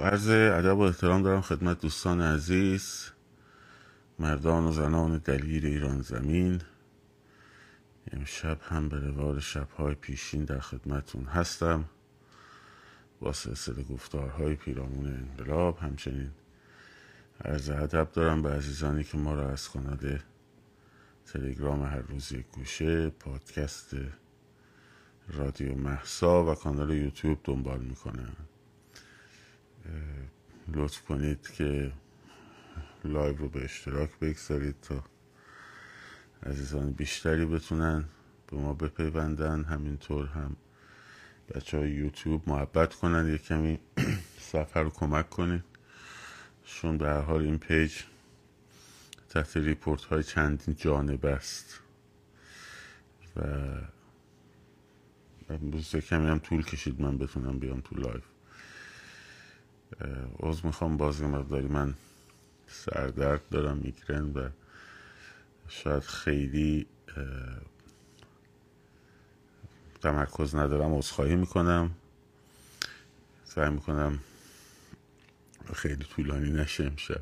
عرض 0.00 0.28
ادب 0.28 0.78
و 0.78 0.80
احترام 0.80 1.22
دارم 1.22 1.40
خدمت 1.40 1.80
دوستان 1.80 2.20
عزیز 2.20 3.10
مردان 4.18 4.64
و 4.64 4.72
زنان 4.72 5.18
دلیر 5.18 5.66
ایران 5.66 6.02
زمین. 6.02 6.60
امشب 8.12 8.58
هم 8.62 8.88
به 8.88 8.98
روال 8.98 9.40
شبهای 9.40 9.94
پیشین 9.94 10.44
در 10.44 10.58
خدمتون 10.58 11.24
هستم. 11.24 11.84
با 13.20 13.32
سلسله 13.32 13.82
گفتارهای 13.82 14.54
پیرامون 14.54 15.06
انقلاب 15.06 15.78
همچنین 15.78 16.30
عرض 17.44 17.70
ادب 17.70 18.08
دارم 18.12 18.42
به 18.42 18.50
عزیزانی 18.50 19.04
که 19.04 19.18
ما 19.18 19.34
را 19.34 19.50
از 19.50 19.68
کانال 19.68 20.18
تلگرام 21.26 21.82
هر 21.82 21.98
روز 21.98 22.32
یک 22.32 22.46
گوشه 22.46 23.10
پادکست 23.10 23.96
رادیو 25.28 25.74
محسا 25.74 26.52
و 26.52 26.54
کانال 26.54 26.90
یوتیوب 26.90 27.38
دنبال 27.44 27.80
می‌کنن 27.80 28.32
لطف 30.74 31.02
کنید 31.02 31.50
که 31.50 31.92
live 33.04 33.36
رو 33.36 33.48
به 33.48 33.64
اشتراک 33.64 34.18
بگذارید 34.18 34.76
تا 34.82 35.04
عزیزان 36.46 36.92
بیشتری 36.92 37.46
بتونن 37.46 38.04
به 38.50 38.56
ما 38.56 38.74
بپیوندن. 38.74 39.64
همینطور 39.64 40.26
هم 40.26 40.56
بچه 41.54 41.78
های 41.78 41.90
یوتیوب 41.90 42.48
محبت 42.48 42.94
کنن 42.94 43.28
یه 43.28 43.38
کمی 43.38 43.78
صفحه 44.52 44.82
رو 44.82 44.90
کمک 44.90 45.30
کنید 45.30 45.64
چون 46.64 46.98
به 46.98 47.06
هر 47.06 47.20
حال 47.20 47.42
این 47.42 47.58
page 47.58 48.02
تحت 49.28 49.56
report 49.56 50.04
های 50.04 50.22
چندین 50.22 50.74
جانب 50.74 51.26
است. 51.26 51.80
و 53.36 53.40
امروز 55.50 55.96
کمی 55.96 56.26
هم 56.26 56.38
طول 56.38 56.64
کشید 56.64 57.00
من 57.00 57.18
بتونم 57.18 57.58
بیام 57.58 57.80
تو 57.80 57.94
لایف 57.96 58.24
عوض 60.40 60.64
می‌خوام. 60.64 60.96
بازی 60.96 61.26
مقداری 61.26 61.68
من 61.68 61.94
سردرد 62.66 63.48
دارم 63.48 63.76
میگرن 63.76 64.32
و 64.32 64.48
شاید 65.68 66.02
خیلی 66.02 66.86
تمرکز 70.00 70.54
ندارم 70.54 70.94
عذرخواهی 70.94 71.36
می‌کنم. 71.36 71.90
سعی 73.44 73.70
می‌کنم 73.70 74.18
خیلی 75.74 76.04
طولانی 76.04 76.50
نشه 76.50 76.84
امشب. 76.84 77.20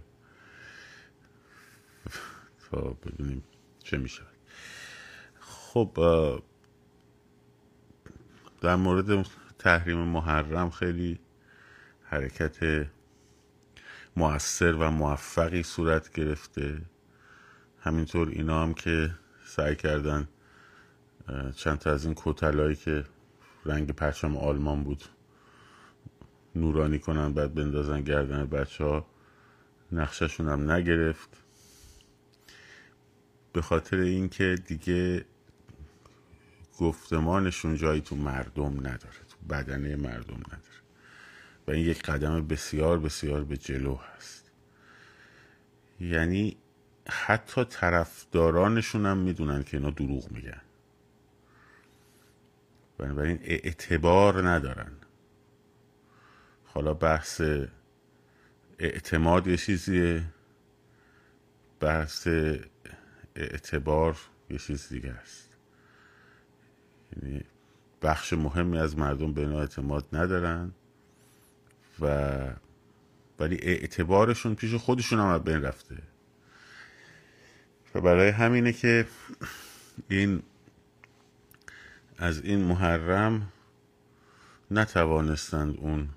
تا 2.71 2.81
ببینیم 2.81 3.45
چه 3.79 3.97
میشه. 3.97 4.23
خب 5.41 5.91
در 8.61 8.77
مورد 8.77 9.27
تحریم 9.59 9.99
محرم 9.99 10.71
خیلی 10.71 11.19
حرکت 12.09 12.87
موثر 14.17 14.73
و 14.73 14.91
موفقی 14.91 15.63
صورت 15.63 16.13
گرفته. 16.13 16.83
همینطور 17.81 18.29
اینا 18.29 18.63
هم 18.63 18.75
که 18.75 19.11
سعی 19.47 19.77
کردن 19.77 20.29
چند 21.57 21.79
تا 21.79 21.91
از 21.91 22.05
این 22.05 22.15
کتلایی 22.17 22.77
که 22.77 23.05
رنگ 23.65 23.91
پرچم 23.91 24.37
آلمان 24.37 24.85
بود 24.85 25.05
نورانی 26.55 26.99
کنن 26.99 27.33
بعد 27.33 27.55
بندازن 27.55 28.01
گردن 28.03 28.47
بچه 28.47 28.85
ها 28.85 29.07
نقششون 29.93 30.49
هم 30.49 30.71
نگرفت. 30.71 31.29
به 33.53 33.63
خاطر 33.63 33.97
اینکه 33.97 34.55
دیگه 34.67 35.25
گفتمانشون 36.79 37.77
جایی 37.77 38.01
تو 38.01 38.17
مردم 38.17 38.79
نداره 38.79 39.19
تو 39.29 39.37
بدنه 39.51 39.97
مردم 39.97 40.37
نداره. 40.37 40.86
و 41.67 41.71
این 41.71 41.87
یک 41.87 42.03
قدم 42.03 42.47
بسیار 42.47 42.99
بسیار 42.99 43.45
به 43.45 43.57
جلو 43.57 43.95
هست. 43.95 44.53
یعنی 46.01 46.57
حتی 47.09 47.65
طرفدارانشون 47.65 49.07
هم 49.07 49.19
می‌دونن 49.19 49.63
که 49.63 49.77
اینا 49.77 49.91
دروغ 49.91 50.31
میگن. 50.31 50.61
بنابراین 52.99 53.39
اعتبار 53.43 54.49
ندارن. 54.49 54.93
حالا 56.65 56.95
بحث 56.95 57.43
اعتماد 58.79 59.47
یه 59.47 59.57
چیزیه 59.57 60.25
بحث 61.81 62.29
اعتبار 63.37 64.17
یه 64.51 64.59
چیز 64.59 64.89
دیگه 64.89 65.11
است. 65.11 65.51
یعنی 67.13 67.45
بخش 68.03 68.33
مهمی 68.33 68.79
از 68.79 68.99
مردم 68.99 69.33
به 69.33 69.41
اینا 69.41 69.61
اعتماد 69.61 70.07
ندارن. 70.13 70.73
و 72.01 72.37
ولی 73.39 73.59
اعتبارشون 73.63 74.55
پیش 74.55 74.75
خودشون 74.75 75.19
هم 75.19 75.39
بین 75.39 75.63
رفته. 75.63 75.97
و 77.95 78.01
برای 78.01 78.29
همینه 78.29 78.73
که 78.73 79.07
این 80.09 80.43
از 82.19 82.45
این 82.45 82.65
محرم 82.65 83.53
نتوانستند 84.71 85.77
اون 85.79 86.09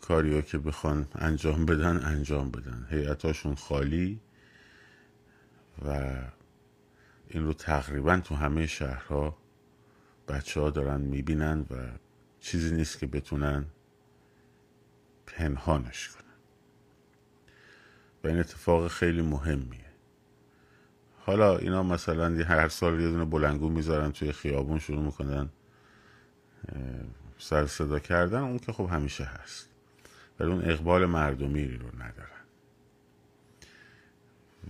کاریو 0.00 0.40
که 0.40 0.58
بخوان 0.58 1.08
انجام 1.14 1.66
بدن 1.66 2.04
انجام 2.04 2.50
بدن. 2.50 2.86
هیئتاشون 2.90 3.54
خالی 3.54 4.20
و 5.86 6.16
این 7.28 7.44
رو 7.44 7.52
تقریبا 7.52 8.16
تو 8.16 8.34
همه 8.34 8.66
شهرها 8.66 9.36
بچه 10.28 10.60
ها 10.60 10.70
دارن 10.70 11.00
می‌بینن 11.00 11.60
و 11.60 11.74
چیزی 12.40 12.74
نیست 12.74 12.98
که 12.98 13.06
بتونن 13.06 13.64
پنهانش 15.40 16.08
کنن 16.08 16.24
و 18.24 18.28
این 18.28 18.38
اتفاق 18.38 18.88
خیلی 18.88 19.22
مهمیه. 19.22 19.90
حالا 21.18 21.58
اینا 21.58 21.82
مثلا 21.82 22.44
هر 22.44 22.68
سال 22.68 23.00
یه 23.00 23.08
دونه 23.08 23.24
بلنگو 23.24 23.68
می‌ذارن 23.68 24.12
توی 24.12 24.32
خیابون 24.32 24.78
شروع 24.78 25.02
می‌کنن 25.04 25.48
سر 27.38 27.66
صدا 27.66 27.98
کردن 27.98 28.38
اون 28.40 28.58
که 28.58 28.72
خب 28.72 28.88
همیشه 28.92 29.24
هست. 29.24 29.68
ولی 30.40 30.50
اون 30.50 30.70
اقبال 30.70 31.06
مردمی 31.06 31.68
رو 31.68 31.88
ندارن. 31.88 32.44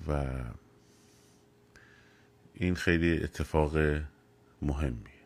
و 0.09 0.45
این 2.55 2.75
خیلی 2.75 3.25
اتفاق 3.25 3.77
مهمیه. 4.63 5.21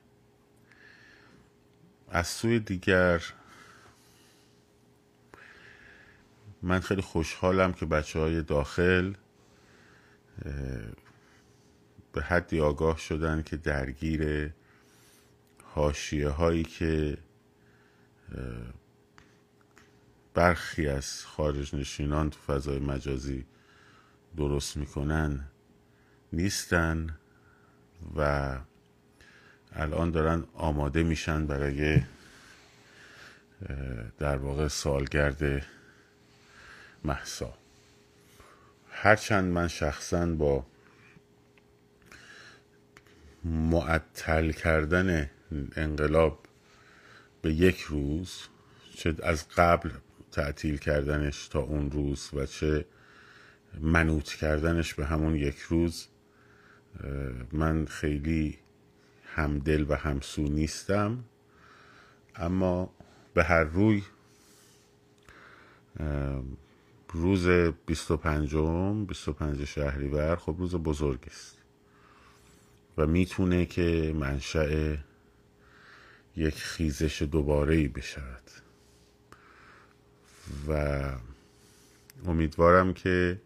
از 2.11 2.27
سوی 2.27 2.61
دیگر 2.61 3.23
من 6.65 6.81
خیلی 6.81 7.03
خوشحالم 7.03 7.73
که 7.73 7.87
بچه 7.87 8.19
های 8.19 8.43
داخل 8.43 9.15
به 12.13 12.23
حدی 12.23 12.61
آگاه 12.61 12.99
شدن 12.99 13.43
که 13.43 13.57
درگیر 13.57 14.53
حاشیه 15.65 16.29
هایی 16.29 16.63
که 16.63 17.19
برخی 20.35 20.89
از 20.89 21.25
خارج 21.25 21.75
نشینان 21.75 22.31
تو 22.31 22.41
فضای 22.41 22.79
مجازی 22.79 23.45
درست 24.37 24.77
می‌کنن 24.77 25.45
نیستن 26.33 27.19
و 28.17 28.59
الان 29.73 30.11
دارن 30.11 30.45
آماده 30.55 31.03
میشن 31.03 31.47
برای 31.47 32.03
در 34.19 34.37
واقع 34.37 34.69
سالگرد 34.69 35.67
محسا. 37.05 37.55
هرچند 38.91 39.53
من 39.53 39.69
شخصا 39.69 40.27
با 40.27 40.67
معطل 43.45 44.53
کردن 44.53 45.31
انقلاب 45.77 46.47
به 47.43 47.53
یک 47.53 47.81
روز 47.81 48.49
چه 48.97 49.15
از 49.23 49.49
قبل 49.49 49.91
تعطیل 50.33 50.77
کردنش 50.77 51.49
تا 51.49 51.61
اون 51.61 51.91
روز 51.91 52.31
و 52.33 52.47
چه 52.47 52.85
منوط 53.81 54.29
کردنش 54.29 54.95
به 54.95 55.07
همون 55.07 55.35
یک 55.35 55.59
روز 55.59 56.07
من 57.53 57.87
خیلی 57.87 58.59
همدل 59.35 59.87
و 59.89 59.95
همسو 59.95 60.43
نیستم. 60.43 61.25
اما 62.37 62.95
به 63.35 63.45
هر 63.45 63.65
روی 63.65 64.03
روز 67.13 67.49
25 67.87 68.57
25 69.07 69.65
شهریور 69.65 70.37
خب 70.37 70.57
روز 70.59 70.75
بزرگی 70.75 71.31
است. 71.31 71.59
و 72.99 73.07
می‌تونه 73.07 73.67
که 73.67 74.15
منشأ 74.19 74.97
یک 76.37 76.55
خیزش 76.55 77.23
دوباره 77.23 77.75
ای 77.75 77.89
بشود. 77.89 78.51
و 80.69 81.03
امیدوارم 82.27 82.93
که 82.93 83.41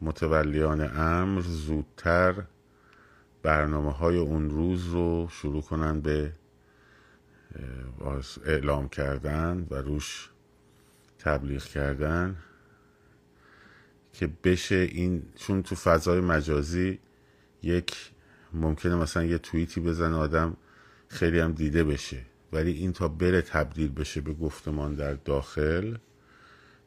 متولیان 0.00 0.80
امر 0.96 1.40
زودتر 1.40 2.44
برنامه 3.42 3.92
های 3.92 4.18
اون 4.18 4.50
روز 4.50 4.86
رو 4.86 5.28
شروع 5.30 5.62
کنن 5.62 6.00
به 6.00 6.32
اعلام 8.44 8.88
کردن 8.88 9.66
و 9.70 9.74
روش 9.74 10.30
تبلیغ 11.28 11.64
کردن 11.64 12.36
که 14.12 14.28
بشه 14.44 14.74
این 14.74 15.22
چون 15.36 15.62
تو 15.62 15.74
فضای 15.74 16.20
مجازی 16.20 16.98
یک 17.62 18.10
ممکنه 18.52 18.94
مثلا 18.94 19.24
یه 19.24 19.38
توییتی 19.38 19.80
بزن 19.80 20.12
آدم 20.12 20.56
خیلی 21.08 21.38
هم 21.38 21.52
دیده 21.52 21.84
بشه 21.84 22.22
ولی 22.52 22.72
این 22.72 22.92
تا 22.92 23.08
بره 23.08 23.42
تبدیل 23.42 23.88
بشه 23.88 24.20
به 24.20 24.32
گفتمان 24.32 24.94
در 24.94 25.14
داخل 25.14 25.96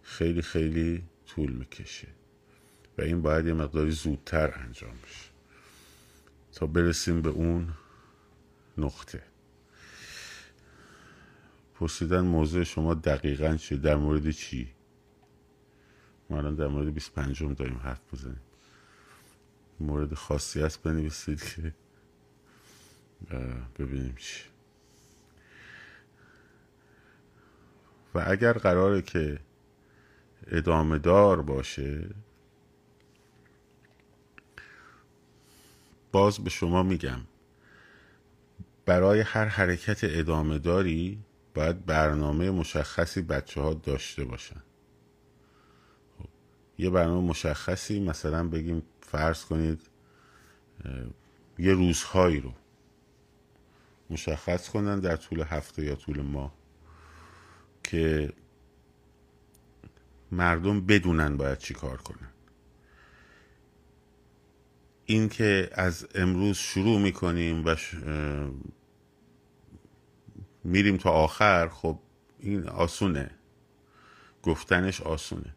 خیلی 0.03 0.41
خیلی 0.41 1.03
طول 1.27 1.51
می‌کشه 1.51 2.07
و 2.97 3.01
این 3.01 3.21
باید 3.21 3.45
یه 3.45 3.53
مقداری 3.53 3.91
زودتر 3.91 4.53
انجام 4.55 4.93
بشه 5.03 5.29
تا 6.53 6.67
برسیم 6.67 7.21
به 7.21 7.29
اون 7.29 7.67
نقطه. 8.77 9.30
پرسیدن 11.81 12.21
موضوع 12.21 12.63
شما 12.63 12.93
دقیقا 12.93 13.55
چیه؟ 13.55 13.77
در 13.77 13.95
مورد 13.95 14.31
چی؟ 14.31 14.73
ما 16.29 16.37
الان 16.37 16.55
در 16.55 16.67
مورد 16.67 16.93
25 16.93 17.43
داریم 17.43 17.77
حرف 17.77 17.99
بزنیم 18.13 18.41
مورد 19.79 20.13
خاصی 20.13 20.61
هست 20.61 20.83
بنویسید 20.83 21.43
که 21.43 21.73
ببینیم 23.79 24.15
چی. 24.17 24.43
و 28.15 28.23
اگر 28.27 28.53
قراره 28.53 29.01
که 29.01 29.39
ادامه 30.47 30.97
دار 30.97 31.41
باشه 31.41 32.09
باز 36.11 36.39
به 36.39 36.49
شما 36.49 36.83
میگم 36.83 37.21
برای 38.85 39.19
هر 39.19 39.45
حرکت 39.45 39.99
ادامه 40.03 40.59
داری 40.59 41.23
باید 41.53 41.85
برنامه 41.85 42.51
مشخصی 42.51 43.21
بچه 43.21 43.61
ها 43.61 43.73
داشته 43.73 44.23
باشن 44.23 44.61
خب. 46.17 46.29
یه 46.77 46.89
برنامه 46.89 47.27
مشخصی 47.29 47.99
مثلا 47.99 48.47
بگیم 48.47 48.83
فرض 49.01 49.45
کنید 49.45 49.81
یه 51.59 51.73
روزهایی 51.73 52.39
رو 52.39 52.53
مشخص 54.09 54.69
کنن 54.69 54.99
در 54.99 55.15
طول 55.15 55.41
هفته 55.41 55.85
یا 55.85 55.95
طول 55.95 56.21
ماه 56.21 56.53
که 57.83 58.33
مردم 60.31 60.85
بدونن 60.85 61.37
باید 61.37 61.57
چی 61.57 61.73
کار 61.73 61.97
کنن 61.97 62.29
این 65.05 65.29
که 65.29 65.69
از 65.73 66.07
امروز 66.15 66.57
شروع 66.57 66.99
می‌کنیم 66.99 67.65
و 67.65 67.75
میریم 70.63 70.97
تا 70.97 71.11
آخر 71.11 71.69
خب 71.69 71.99
این 72.39 72.69
آسونه. 72.69 73.31
گفتنش 74.43 75.01
آسونه. 75.01 75.55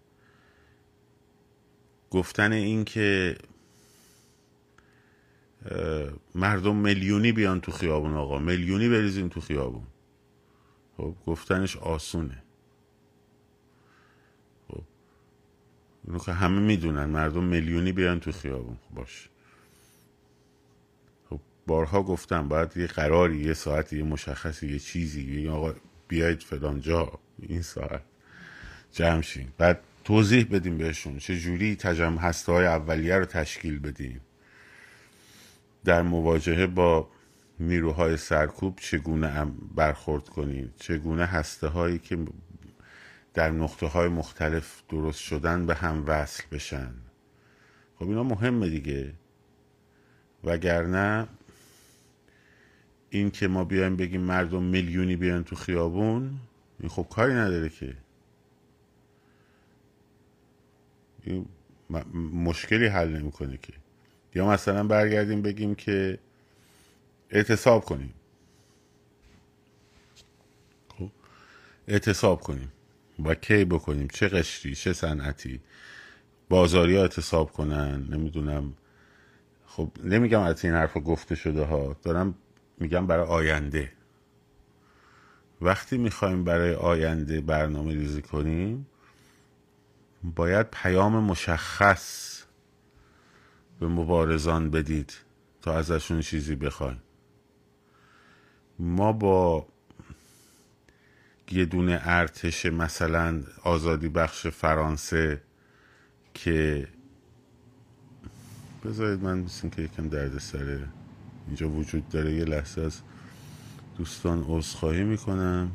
گفتن 2.11 2.53
این 2.53 2.85
که 2.85 3.39
مردم 6.35 6.77
میلیونی 6.77 7.33
بیان 7.33 7.61
تو 7.61 7.73
خیابون 7.73 8.15
آقا. 8.15 8.39
میلیونی 8.39 8.89
بریزیم 8.89 9.29
تو 9.29 9.41
خیابون. 9.41 9.87
خب 10.97 11.15
گفتنش 11.27 11.77
آسونه. 11.77 12.43
خب 14.69 14.83
اینو 16.05 16.19
که 16.19 16.33
همه 16.33 16.61
می‌دونن 16.61 17.05
مردم 17.05 17.45
میلیونی 17.45 17.93
بیان 17.93 18.21
تو 18.21 18.33
خیابون. 18.33 18.77
خب 18.77 18.95
باش 18.95 19.23
خب 19.29 19.34
بارها 21.67 22.03
گفتم 22.03 22.49
باید 22.49 22.77
یه 22.77 22.87
قراری 22.87 23.39
یه 23.39 23.55
ساعتی 23.55 23.99
یه 23.99 24.05
مشخصی 24.05 24.73
یه 24.73 24.79
چیزی 24.79 25.43
یه 25.43 25.51
آقا 25.51 25.75
بیاید 26.09 26.43
فلان 26.43 26.81
جا 26.81 27.19
این 27.39 27.63
ساعت. 27.63 28.03
جمع 28.93 29.21
شین 29.21 29.49
بعد 29.59 29.81
توضیح 30.05 30.47
بدیم 30.51 30.79
بهشون. 30.79 31.19
چه 31.19 31.39
جوری 31.39 31.77
تجمع 31.77 32.19
هسته 32.19 32.53
های 32.53 32.67
اولیه 32.67 33.17
رو 33.17 33.25
تشکیل 33.25 33.79
بدیم. 33.79 34.21
در 35.85 36.03
مواجهه 36.03 36.67
با 36.67 37.09
نیروهای 37.61 38.17
سرکوب 38.17 38.79
چگونه 38.81 39.47
برخورد 39.75 40.29
کنید 40.29 40.73
چگونه 40.77 41.25
هسته 41.25 41.67
هایی 41.67 41.99
که 41.99 42.19
در 43.35 43.51
نقطه 43.51 43.87
های 43.87 44.09
مختلف 44.09 44.83
درست 44.89 45.21
شدن 45.21 45.67
به 45.67 45.75
هم 45.75 46.05
وصل 46.07 46.43
بشن؟ 46.53 46.95
خب 47.99 48.09
اینا 48.09 48.23
مهمه 48.23 48.69
دیگه. 48.69 49.13
وگرنه 50.45 51.29
این 53.15 53.31
که 53.31 53.49
ما 53.49 53.65
بیایم 53.65 53.97
بگیم 53.97 54.21
مردم 54.21 54.63
میلیونی 54.63 55.17
بیان 55.17 55.45
تو 55.45 55.57
خیابون 55.57 56.35
این 56.81 56.89
خب 56.89 57.07
کاری 57.11 57.35
نداره 57.35 57.69
که. 57.69 57.97
این 61.25 61.47
مشکلی 62.33 62.87
حل 62.87 63.09
نمی‌کنه 63.09 63.57
که. 63.57 63.73
یا 64.35 64.49
مثلا 64.49 64.85
برگردیم 64.85 65.43
بگیم 65.43 65.75
که 65.75 66.19
اعتصاب 67.31 67.85
کنیم. 67.85 68.15
خب؟ 70.99 71.11
اعتصاب 71.89 72.41
کنیم. 72.41 72.73
با 73.19 73.35
کی 73.35 73.65
بکنیم؟ 73.65 74.09
چه 74.09 74.29
قشری؟ 74.29 74.75
چه 74.75 74.93
صنعتی؟ 74.93 75.61
بازاری 76.49 76.97
ها 76.97 77.03
اعتصاب 77.03 77.53
کنن؟ 77.53 78.07
نمی‌دونم. 78.11 78.73
خب 79.67 79.91
نمیگم 80.05 80.41
از 80.41 80.65
این 80.65 80.75
حرف 80.75 80.97
گفته 80.97 81.35
شده 81.35 81.65
ها. 81.65 81.97
دارم 82.03 82.35
میگم 82.79 83.07
برای 83.07 83.27
آینده. 83.27 83.93
وقتی 85.61 85.99
می‌خوایم 85.99 86.45
برای 86.45 86.75
آینده 86.75 87.41
برنامه 87.41 87.95
ریزی 87.95 88.23
کنیم 88.23 88.87
باید 90.23 90.67
پیام 90.71 91.25
مشخص 91.25 92.43
به 93.81 93.89
مبارزان 93.89 94.71
بدید 94.71 95.13
تا 95.63 95.79
ازشون 95.79 96.21
چیزی 96.21 96.55
بخوایم. 96.55 97.03
ما 98.79 99.13
با 99.13 99.67
یه 101.51 101.65
دونه 101.65 102.01
ارتش 102.03 102.67
مثلا 102.67 103.43
آزادی 103.63 104.09
بخش 104.09 104.47
فرانسه 104.47 105.43
که 106.35 106.89
بذارید 108.85 109.23
من 109.23 109.45
بسیم 109.45 109.71
که 109.71 109.83
یکم 109.83 110.09
درد 110.09 110.39
سره 110.39 110.89
اینجا 111.47 111.69
وجود 111.69 112.09
داره. 112.09 112.35
یه 112.35 112.45
لحظه 112.45 112.81
از 112.81 113.01
دوستان 113.99 114.45
عذرخواهی 114.49 115.05
می‌کنم. 115.05 115.71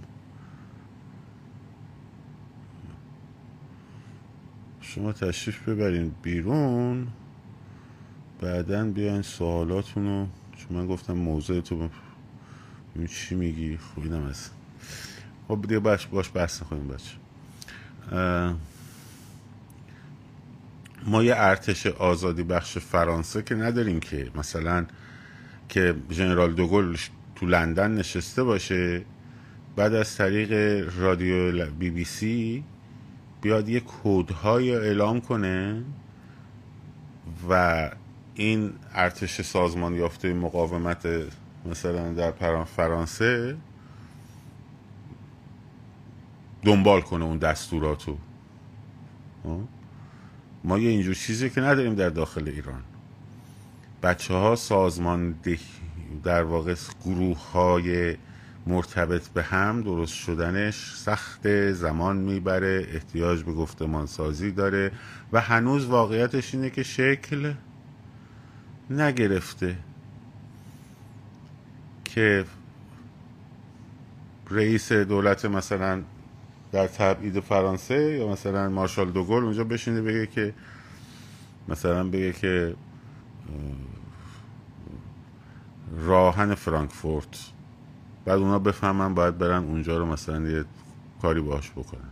شما 4.81 5.11
تشریف 5.11 5.69
ببرین 5.69 6.11
بیرون. 6.21 7.07
بعدا 8.41 8.85
بیاین 8.85 9.21
سوالاتون 9.21 10.05
رو. 10.05 10.27
چون 10.57 10.77
من 10.77 10.87
گفتم 10.87 11.13
موضوع 11.13 11.61
تو 11.61 11.89
چی 13.09 13.35
میگی. 13.35 13.77
خوب 13.77 14.03
اینم 14.03 14.27
هست 14.27 14.51
خب 15.47 15.61
دیگه 15.61 15.79
باش 15.79 16.07
باش 16.07 16.31
بحث 16.33 16.61
نکنیم 16.63 16.87
بچه. 16.87 17.15
ما 21.05 21.23
یه 21.23 21.33
ارتش 21.37 21.87
آزادی 21.87 22.43
بخش 22.43 22.77
فرانسه 22.77 23.43
که 23.43 23.55
نداریم 23.55 23.99
که 23.99 24.31
مثلا 24.35 24.85
که 25.69 25.95
ژنرال 26.11 26.53
دوگل 26.53 26.95
تو 27.35 27.45
لندن 27.45 27.91
نشسته 27.91 28.43
باشه 28.43 29.01
بعد 29.75 29.93
از 29.93 30.17
طریق 30.17 30.51
رادیو 30.99 31.65
بی 31.71 31.89
بی 31.89 32.03
سی 32.03 32.63
بیاد 33.41 33.69
یه 33.69 33.79
کودهای 33.79 34.75
اعلام 34.75 35.21
کنه 35.21 35.83
و 37.49 37.91
این 38.35 38.73
ارتش 38.93 39.41
سازمان 39.41 39.95
یافته 39.95 40.33
مقاومت 40.33 41.07
مثلا 41.65 42.13
در 42.13 42.63
فرانسه 42.63 43.57
دنبال 46.63 47.01
کنه 47.01 47.25
اون 47.25 47.37
دستوراتو. 47.37 48.17
ما 50.63 50.77
یه 50.77 50.89
اینجور 50.89 51.15
چیزی 51.15 51.49
که 51.49 51.61
نداریم 51.61 51.95
در 51.95 52.09
داخل 52.09 52.47
ایران. 52.47 52.83
بچه 54.03 54.33
ها 54.33 54.55
سازمان 54.55 55.35
در 56.23 56.43
واقع 56.43 56.75
گروه 57.05 57.51
های 57.51 58.17
مرتبط 58.67 59.27
به 59.27 59.43
هم 59.43 59.81
درست 59.81 60.13
شدنش 60.13 60.93
سخت 60.95 61.71
زمان 61.71 62.17
می‌بره 62.17 62.87
احتیاج 62.93 63.43
به 63.43 63.53
گفتمان 63.53 64.05
سازی 64.05 64.51
داره 64.51 64.91
و 65.33 65.41
هنوز 65.41 65.85
واقعیتش 65.85 66.55
اینه 66.55 66.69
که 66.69 66.83
شکل 66.83 67.53
نگرفته 68.89 69.75
که 72.05 72.45
رئیس 74.51 74.91
دولت 74.91 75.45
مثلا 75.45 76.01
در 76.71 76.87
تبعید 76.87 77.39
فرانسه 77.39 78.17
یا 78.17 78.27
مثلا 78.27 78.69
مارشال 78.69 79.11
دوگل 79.11 79.43
اونجا 79.43 79.63
بشینه 79.63 80.01
بگه 80.01 80.27
که 80.27 80.53
مثلا 81.67 82.03
بگه 82.03 82.33
که 82.33 82.75
راهن 85.97 86.55
فرانکفورت. 86.55 87.51
بعد 88.25 88.39
اونا 88.39 88.59
بفهمن 88.59 89.13
باید 89.13 89.37
برن 89.37 89.63
اونجا 89.63 89.97
رو 89.97 90.05
مثلا 90.05 90.49
یه 90.49 90.65
کاری 91.21 91.41
باش 91.41 91.71
بکنن. 91.71 92.09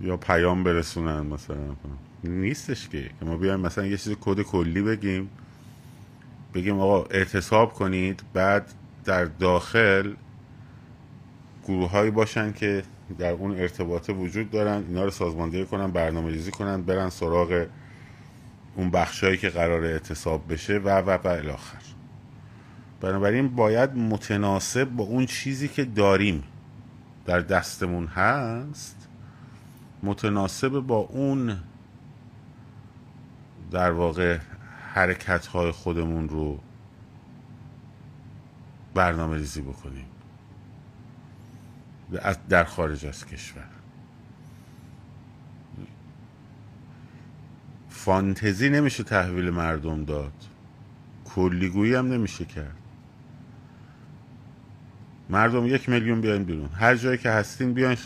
یا 0.00 0.16
پیام 0.16 0.64
برسونن 0.64 1.20
مثلا. 1.20 1.56
نیستش 2.24 2.88
که. 2.88 3.10
که 3.20 3.24
ما 3.26 3.36
بیایم 3.36 3.60
مثلا 3.60 3.86
یه 3.86 3.96
چیز 3.96 4.16
کد 4.20 4.42
کلی 4.42 4.82
بگیم. 4.82 5.30
بگیم 6.54 6.80
آقا 6.80 7.04
اعتصاب 7.04 7.72
کنید. 7.72 8.22
بعد 8.32 8.72
در 9.04 9.24
داخل 9.24 10.14
گروه 11.64 11.90
هایی 11.90 12.10
باشن 12.10 12.52
که 12.52 12.82
در 13.18 13.32
اون 13.32 13.50
ارتباطه 13.50 14.12
وجود 14.12 14.50
دارن. 14.50 14.84
اینا 14.88 15.04
رو 15.04 15.10
سازماندهی 15.10 15.64
کنن 15.64 15.90
برنامه 15.90 16.30
ریزی 16.30 16.50
کنن 16.50 16.82
برن 16.82 17.10
سراغ 17.10 17.66
اون 18.76 18.90
بخشهایی 18.90 19.36
که 19.36 19.48
قرار 19.48 19.84
اعتصاب 19.84 20.52
بشه 20.52 20.78
و 20.78 20.88
و 20.88 21.10
و 21.10 21.28
الاخر 21.28 21.82
بنابراین 23.00 23.48
باید 23.48 23.96
متناسب 23.96 24.84
با 24.84 25.04
اون 25.04 25.26
چیزی 25.26 25.68
که 25.68 25.84
داریم 25.84 26.44
در 27.26 27.40
دستمون 27.40 28.06
هست 28.06 29.08
متناسب 30.02 30.68
با 30.68 30.96
اون 30.96 31.56
در 33.70 33.90
واقع 33.90 34.38
حرکت 34.94 35.46
های 35.46 35.70
خودمون 35.70 36.28
رو 36.28 36.58
برنامه 38.94 39.36
ریزی 39.36 39.62
بکنیم 39.62 40.06
در 42.48 42.64
خارج 42.64 43.06
از 43.06 43.26
کشور. 43.26 43.73
فانتزی 48.04 48.68
نمیشه 48.68 49.02
تحویل 49.02 49.50
مردم 49.50 50.04
داد. 50.04 50.32
کلیگویی 51.24 51.94
هم 51.94 52.12
نمیشه 52.12 52.44
کرد. 52.44 52.76
مردم 55.30 55.66
یک 55.66 55.88
میلیون 55.88 56.20
بیاین 56.20 56.44
بیرون. 56.44 56.68
هر 56.68 56.94
جایی 56.94 57.18
که 57.18 57.30
هستین 57.30 57.72
بیاین 57.72 57.96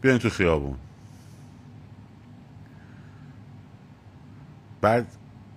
بیاین 0.00 0.18
تو 0.18 0.30
خیابون. 0.30 0.76
بعد 4.80 5.06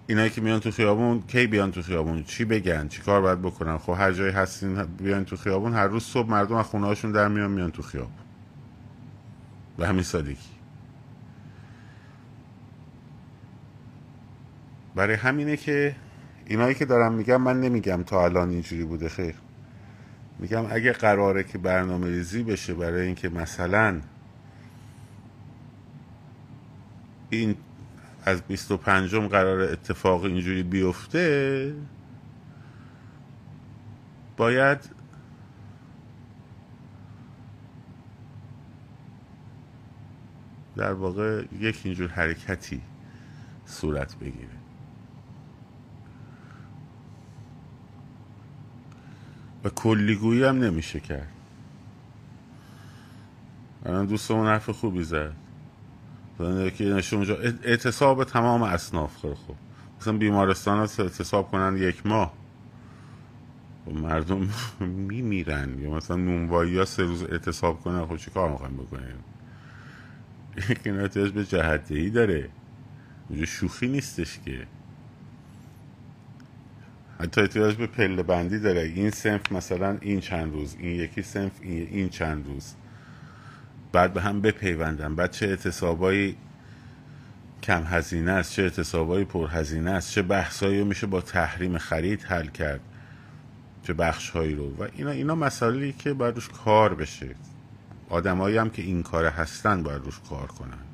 اینایی 0.08 0.30
که 0.30 0.42
میان 0.42 0.60
تو 0.60 0.72
خیابون 0.72 1.22
کی 1.22 1.48
بیان 1.48 1.72
تو 1.72 1.82
خیابون؟ 1.82 2.24
چی 2.24 2.46
بگن؟ 2.46 2.88
چی 2.88 3.02
کار 3.02 3.22
باید 3.22 3.42
بکنن؟ 3.42 3.78
خب 3.78 3.96
هر 3.98 4.12
جایی 4.12 4.32
هستین 4.32 4.84
بیان 4.84 5.26
تو 5.26 5.36
خیابون 5.36 5.74
هر 5.74 5.88
روز 5.88 6.04
صبح 6.04 6.30
مردم 6.30 6.56
از 6.56 6.66
خونه 6.66 6.88
هاشون 6.88 7.12
در 7.12 7.28
میان 7.28 7.52
میان 7.52 7.72
تو 7.72 7.82
خیابون. 7.82 8.14
به 9.78 9.88
همین 9.88 10.04
سادگی. 10.04 10.38
برای 14.96 15.16
همینه 15.16 15.58
که 15.58 15.96
اینایی 16.46 16.76
که 16.76 16.86
دارم 16.86 17.14
میگم 17.14 17.42
من 17.42 17.62
نمیگم 17.62 18.04
تا 18.04 18.24
الان 18.24 18.50
اینجوری 18.50 18.84
بوده 18.84 19.10
خیر. 19.10 19.36
میگم 20.40 20.66
اگه 20.70 20.92
قراره 20.92 21.44
که 21.44 21.58
برنامه 21.58 22.08
ریزی 22.08 22.44
بشه 22.44 22.74
برای 22.74 23.06
اینکه 23.06 23.30
مثلا 23.30 24.02
این 27.30 27.56
از 28.26 28.42
25 28.42 29.16
قرار 29.16 29.62
اتفاق 29.62 30.24
اینجوری 30.24 30.64
بیفته 30.64 31.74
باید 34.38 34.80
در 40.78 40.94
واقع 40.94 41.44
یک 41.60 41.82
اینجور 41.84 42.10
حرکتی 42.10 42.82
صورت 43.66 44.16
بگیره. 44.16 44.63
و 49.64 49.70
کلیگویی 49.70 50.44
هم 50.44 50.64
نمیشه 50.64 51.00
کرد. 51.00 51.28
الان 53.86 54.06
دوستمون 54.06 54.48
حرف 54.48 54.70
خوبی 54.70 55.04
زد. 55.04 55.34
که 56.78 57.04
اونجا 57.12 57.38
اعتصاب 57.64 58.24
تمام 58.24 58.64
اصناف 58.64 59.22
خیلی 59.22 59.34
خوب. 59.34 59.56
مثلا 60.02 60.18
بیمارستان 60.18 60.78
ها 60.78 61.04
اعتصاب 61.04 61.52
کنن 61.52 61.78
یک 61.78 62.06
ماه. 62.06 62.34
و 63.88 63.90
خب 63.90 63.98
مردم 63.98 64.50
میمیرن. 65.10 65.80
یا 65.80 65.90
مثلا 65.90 66.18
نونوایی 66.18 66.78
ها 66.78 66.86
سه 66.86 67.04
روز 67.04 67.24
اعتصاب 67.24 67.82
کنن. 67.82 68.06
خب 68.06 68.18
چی 68.18 68.32
کار 68.32 68.52
می‌خوایم 68.52 68.78
بکنیم؟ 68.78 69.24
یکی 70.70 70.92
نتیجه 70.92 71.30
به 71.30 71.46
جهدهی 71.46 72.10
داره. 72.10 72.50
اونجا 73.30 73.46
شوخی 73.46 73.88
نیستش 73.88 74.40
که. 74.46 74.68
حتی 77.24 77.42
احتیاج 77.42 77.76
به 77.76 77.88
پله 77.88 78.24
بندی 78.24 78.60
داره. 78.60 78.82
این 78.82 79.10
سنف 79.10 79.52
مثلا 79.52 79.98
این 80.02 80.20
چند 80.20 80.54
روز 80.54 80.76
این 80.80 80.96
یکی 81.00 81.22
سنف 81.22 81.52
این 81.62 82.10
چند 82.10 82.48
روز. 82.48 82.74
بعد 83.92 84.14
به 84.14 84.22
هم 84.22 84.42
بپیوندن. 84.42 85.16
بعد 85.16 85.32
چه 85.32 85.48
اعتصابایی 85.48 86.38
کم 87.64 87.84
هزینه 87.84 88.32
است 88.32 88.52
چه 88.52 88.62
اعتصابایی 88.62 89.26
پر 89.26 89.48
هزینه 89.48 89.92
است 89.92 90.12
چه 90.12 90.22
بحثایی 90.22 90.84
میشه 90.84 91.08
با 91.08 91.22
تحریم 91.22 91.78
خرید 91.78 92.22
حل 92.22 92.48
کرد 92.48 92.82
چه 93.84 93.94
بخش 93.94 94.30
هایی 94.30 94.56
رو. 94.56 94.76
و 94.76 94.88
اینا 94.96 95.12
اینا 95.12 95.36
مسائلی 95.36 95.94
که 95.94 96.14
باید 96.14 96.36
روش 96.36 96.50
کار 96.50 96.96
بشه. 96.96 97.36
آدمایی 98.10 98.58
هم 98.58 98.70
که 98.70 98.82
این 98.82 99.04
کار 99.04 99.26
هستن 99.26 99.84
باید 99.84 100.02
روش 100.02 100.20
کار 100.30 100.48
کنن. 100.48 100.93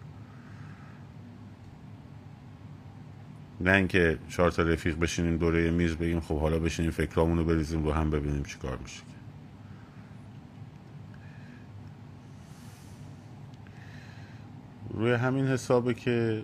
نه 3.62 3.72
اینکه 3.72 4.18
چهار 4.30 4.51
تا 4.51 4.63
رفیق 4.63 5.00
بشینیم 5.00 5.38
دوره 5.38 5.72
میز 5.72 5.96
بگیم 5.96 6.20
خب 6.20 6.39
حالا 6.39 6.60
بشینیم 6.60 6.92
فکرامون 6.92 7.38
رو 7.38 7.44
بریزیم 7.44 7.84
رو 7.84 7.92
هم 7.92 8.10
ببینیم 8.10 8.44
چی 8.44 8.58
کار 8.58 8.78
میشه. 8.78 9.01
روی 14.94 15.13
همین 15.13 15.48
حسابه 15.48 15.94
که 15.94 16.44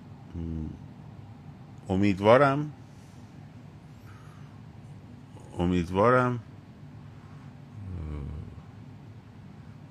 امیدوارم 1.89 2.71
امیدوارم 5.59 6.39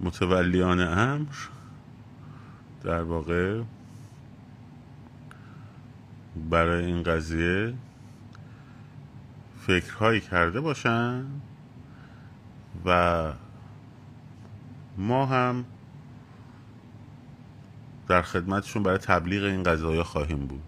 متولیان 0.00 0.80
امر 0.80 1.34
در 2.82 3.02
واقع 3.02 3.62
برای 6.50 6.84
این 6.84 7.02
قضیه 7.02 7.74
فکرهایی 9.66 10.20
کرده 10.20 10.60
باشن 10.60 11.24
و 12.84 13.32
ما 14.98 15.26
هم 15.26 15.64
در 18.08 18.22
خدمتشون 18.22 18.82
برای 18.82 18.98
تبلیغ 18.98 19.44
این 19.44 19.62
قضایه 19.62 20.02
خواهیم 20.02 20.46
بود. 20.46 20.62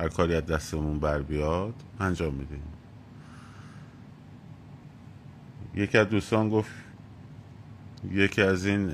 هر 0.00 0.08
کاری 0.08 0.34
از 0.34 0.46
دستمون 0.46 0.98
بر 1.00 1.22
بیاد 1.22 1.74
انجام 2.00 2.34
میدیم. 2.34 2.62
یکی 5.74 5.98
از 5.98 6.08
دوستان 6.08 6.48
گفت 6.48 6.70
یکی 8.10 8.42
از 8.42 8.66
این 8.66 8.90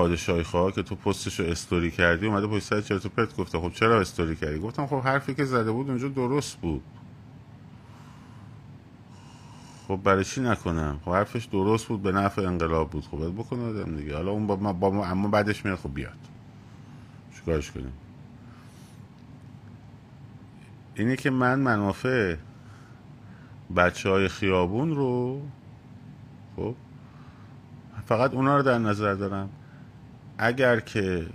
پادشاهی 0.00 0.42
خواه 0.42 0.72
که 0.72 0.82
تو 0.82 0.94
پستش 0.94 1.40
رو 1.40 1.46
استوری 1.46 1.90
کردی 1.90 2.26
اومده 2.26 2.46
پشت 2.46 2.80
سر 2.80 2.98
تو 2.98 3.08
پرت 3.08 3.36
گفته 3.36 3.58
خب 3.58 3.72
چرا 3.72 4.00
استوری 4.00 4.36
کردی؟ 4.36 4.58
گفتم 4.58 4.86
خب 4.86 5.00
حرفی 5.00 5.34
که 5.34 5.44
زده 5.44 5.72
بود 5.72 5.88
اونجا 5.88 6.08
درست 6.08 6.56
بود. 6.56 6.82
خب 9.88 10.00
برای 10.04 10.24
چی 10.24 10.40
نکنم؟ 10.40 11.00
خب 11.04 11.10
حرفش 11.10 11.44
درست 11.44 11.86
بود 11.86 12.02
به 12.02 12.12
نفع 12.12 12.42
انقلاب 12.42 12.90
بود. 12.90 13.04
خب 13.04 13.16
باید 13.16 13.34
بکنه 13.34 13.62
آدم 13.62 13.96
دیگه. 13.96 14.16
حالا 14.16 14.30
اون 14.30 14.46
با 14.46 14.56
ما, 14.56 14.72
با 14.72 14.90
ما 14.90 15.04
اما 15.04 15.28
بعدش 15.28 15.64
میاد 15.64 15.78
خب 15.78 15.94
بیاد. 15.94 16.18
چیکارش 17.36 17.70
کنیم؟ 17.70 17.92
اینه 20.94 21.16
که 21.16 21.30
من 21.30 21.58
منافع 21.58 22.36
بچه 23.76 24.10
های 24.10 24.28
خیابون 24.28 24.94
رو 24.94 25.42
خب 26.56 26.74
فقط 28.06 28.34
اونا 28.34 28.56
رو 28.56 28.62
در 28.62 28.78
نظر 28.78 29.14
دارم. 29.14 29.48
اگر 30.40 30.80
که 30.80 31.26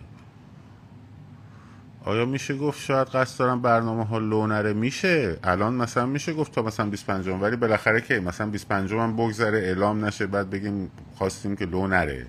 آیا 2.05 2.25
میشه 2.25 2.57
گفت 2.57 2.81
شاید 2.81 3.07
قصد 3.07 3.39
دارم 3.39 3.61
برنامه 3.61 4.05
ها 4.05 4.17
لو 4.17 4.47
نره؟ 4.47 4.73
میشه. 4.73 5.39
الان 5.43 5.73
مثلا 5.73 6.05
میشه 6.05 6.33
گفت 6.33 6.51
تا 6.51 6.61
مثلا 6.61 6.89
25 6.89 7.27
ولی 7.27 7.55
بالاخره 7.55 8.01
که 8.01 8.19
مثلا 8.19 8.47
25 8.47 8.93
هم 8.93 9.15
بگذره 9.15 9.57
اعلام 9.57 10.05
نشه 10.05 10.27
بعد 10.27 10.49
بگیم 10.49 10.91
خواستیم 11.15 11.55
که 11.55 11.65
لو 11.65 11.87
نره. 11.87 12.25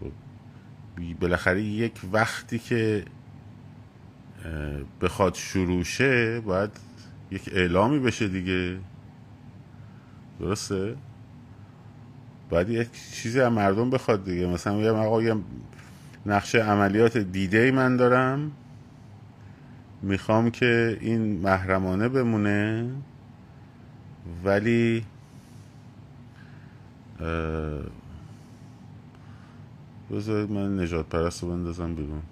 خب، 0.00 0.12
بالاخره 1.20 1.62
یک 1.62 2.00
وقتی 2.12 2.58
که 2.58 3.04
بخواد 5.00 5.34
شروع 5.34 5.82
شه 5.82 6.40
باید 6.40 6.70
یک 7.30 7.50
اعلامی 7.52 7.98
بشه 7.98 8.28
دیگه. 8.28 8.78
درسته؟ 10.40 10.96
باید 12.50 12.68
یک 12.68 12.88
چیزی 13.12 13.40
از 13.40 13.52
مردم 13.52 13.90
بخواد 13.90 14.24
دیگه. 14.24 14.46
مثلا 14.46 14.76
یه 14.76 14.90
آقا 14.90 15.40
نقشه 16.26 16.58
عملیات 16.58 17.18
دیده 17.18 17.58
ای 17.58 17.70
من 17.70 17.96
دارم. 17.96 18.52
می‌خوام 20.02 20.50
که 20.50 20.98
این 21.00 21.40
محرمانه 21.40 22.08
بمونه 22.08 22.90
ولی 24.44 25.04
بذارید 30.10 30.50
من 30.50 30.80
نجات 30.80 31.06
پرست 31.06 31.42
رو 31.42 31.48
بندازم 31.48 31.94
بیرون. 31.94 32.22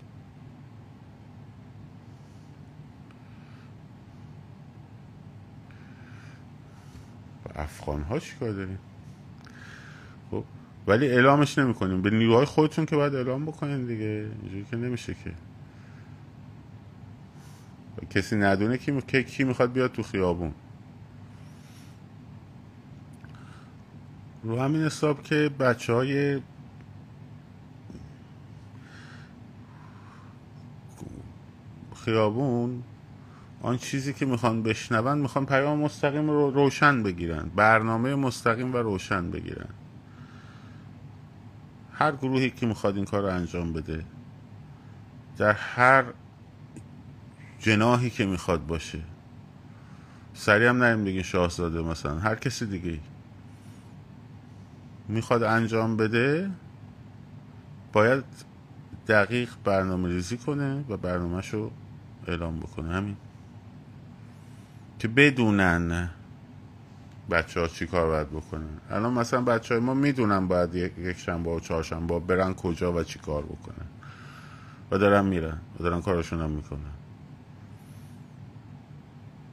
افغان 7.56 8.02
ها 8.02 8.18
چیکار 8.18 8.52
داریم؟ 8.52 8.78
خب. 10.32 10.44
ولی 10.86 11.08
اعلامش 11.08 11.58
نمی‌کنیم. 11.58 12.02
به 12.02 12.10
نیروهای 12.10 12.44
خودتون 12.44 12.86
که 12.86 12.96
باید 12.96 13.14
اعلام 13.14 13.46
بکنین 13.46 13.86
دیگه. 13.86 14.26
اینجوری 14.42 14.66
که 14.70 14.76
نمیشه 14.76 15.14
که. 15.14 15.32
کسی 18.10 18.36
ندونه 18.36 18.78
کی, 18.78 19.24
کی 19.24 19.44
می‌خواد 19.44 19.72
بیاد 19.72 19.92
تو 19.92 20.02
خیابون. 20.02 20.52
رو 24.42 24.60
همین 24.60 24.84
حساب 24.84 25.22
که 25.22 25.50
بچه 25.60 25.92
های 25.92 26.40
خیابون 32.04 32.82
آن 33.62 33.78
چیزی 33.78 34.12
که 34.12 34.26
می‌خوان 34.26 34.62
بشنون 34.62 35.18
می‌خوان 35.18 35.46
پیام 35.46 35.78
مستقیم 35.78 36.30
رو 36.30 36.50
روشن 36.50 37.02
بگیرن. 37.02 37.50
برنامه 37.56 38.14
مستقیم 38.14 38.74
و 38.74 38.76
روشن 38.76 39.30
بگیرن. 39.30 39.68
هر 42.02 42.12
گروهی 42.12 42.50
که 42.50 42.66
می‌خواد 42.66 42.96
این 42.96 43.04
کار 43.04 43.22
رو 43.22 43.28
انجام 43.28 43.72
بده 43.72 44.04
در 45.38 45.52
هر 45.52 46.04
جناهی 47.58 48.10
که 48.10 48.26
می‌خواد 48.26 48.66
باشه. 48.66 49.00
سریع 50.34 50.68
هم 50.68 50.82
نریم 50.82 51.04
بگین 51.04 51.22
شاهزاده 51.22 51.82
مثلا 51.82 52.18
هر 52.18 52.34
کسی 52.34 52.66
دیگه 52.66 52.98
می‌خواد 55.08 55.42
انجام 55.42 55.96
بده 55.96 56.50
باید 57.92 58.24
دقیق 59.08 59.50
برنامه 59.64 60.08
ریزی 60.08 60.36
کنه 60.36 60.84
و 60.88 60.96
برنامهش 60.96 61.48
رو 61.48 61.70
اعلام 62.26 62.60
بکنه. 62.60 62.94
همین. 62.94 63.16
که 64.98 65.08
بدونن 65.08 66.10
بچه 67.30 67.60
ها 67.60 67.68
چی 67.68 67.86
کار 67.86 68.06
باید 68.06 68.30
بکنن؟ 68.30 68.80
الان 68.90 69.12
مثلا 69.12 69.42
بچه 69.42 69.74
های 69.74 69.84
ما 69.84 69.94
می‌دونن 69.94 70.48
باید 70.48 70.74
یک 70.74 71.18
شنبه 71.18 71.50
و 71.50 71.60
چهارشنبه 71.60 72.18
برن 72.18 72.54
کجا 72.54 72.92
و 72.92 73.02
چی 73.02 73.18
کار 73.18 73.42
بکنن. 73.42 73.86
و 74.90 74.98
دارن 74.98 75.24
میرن 75.24 75.58
و 75.80 75.82
دارن 75.82 76.02
کارشون 76.02 76.40
هم 76.40 76.50
می‌کنن. 76.50 76.92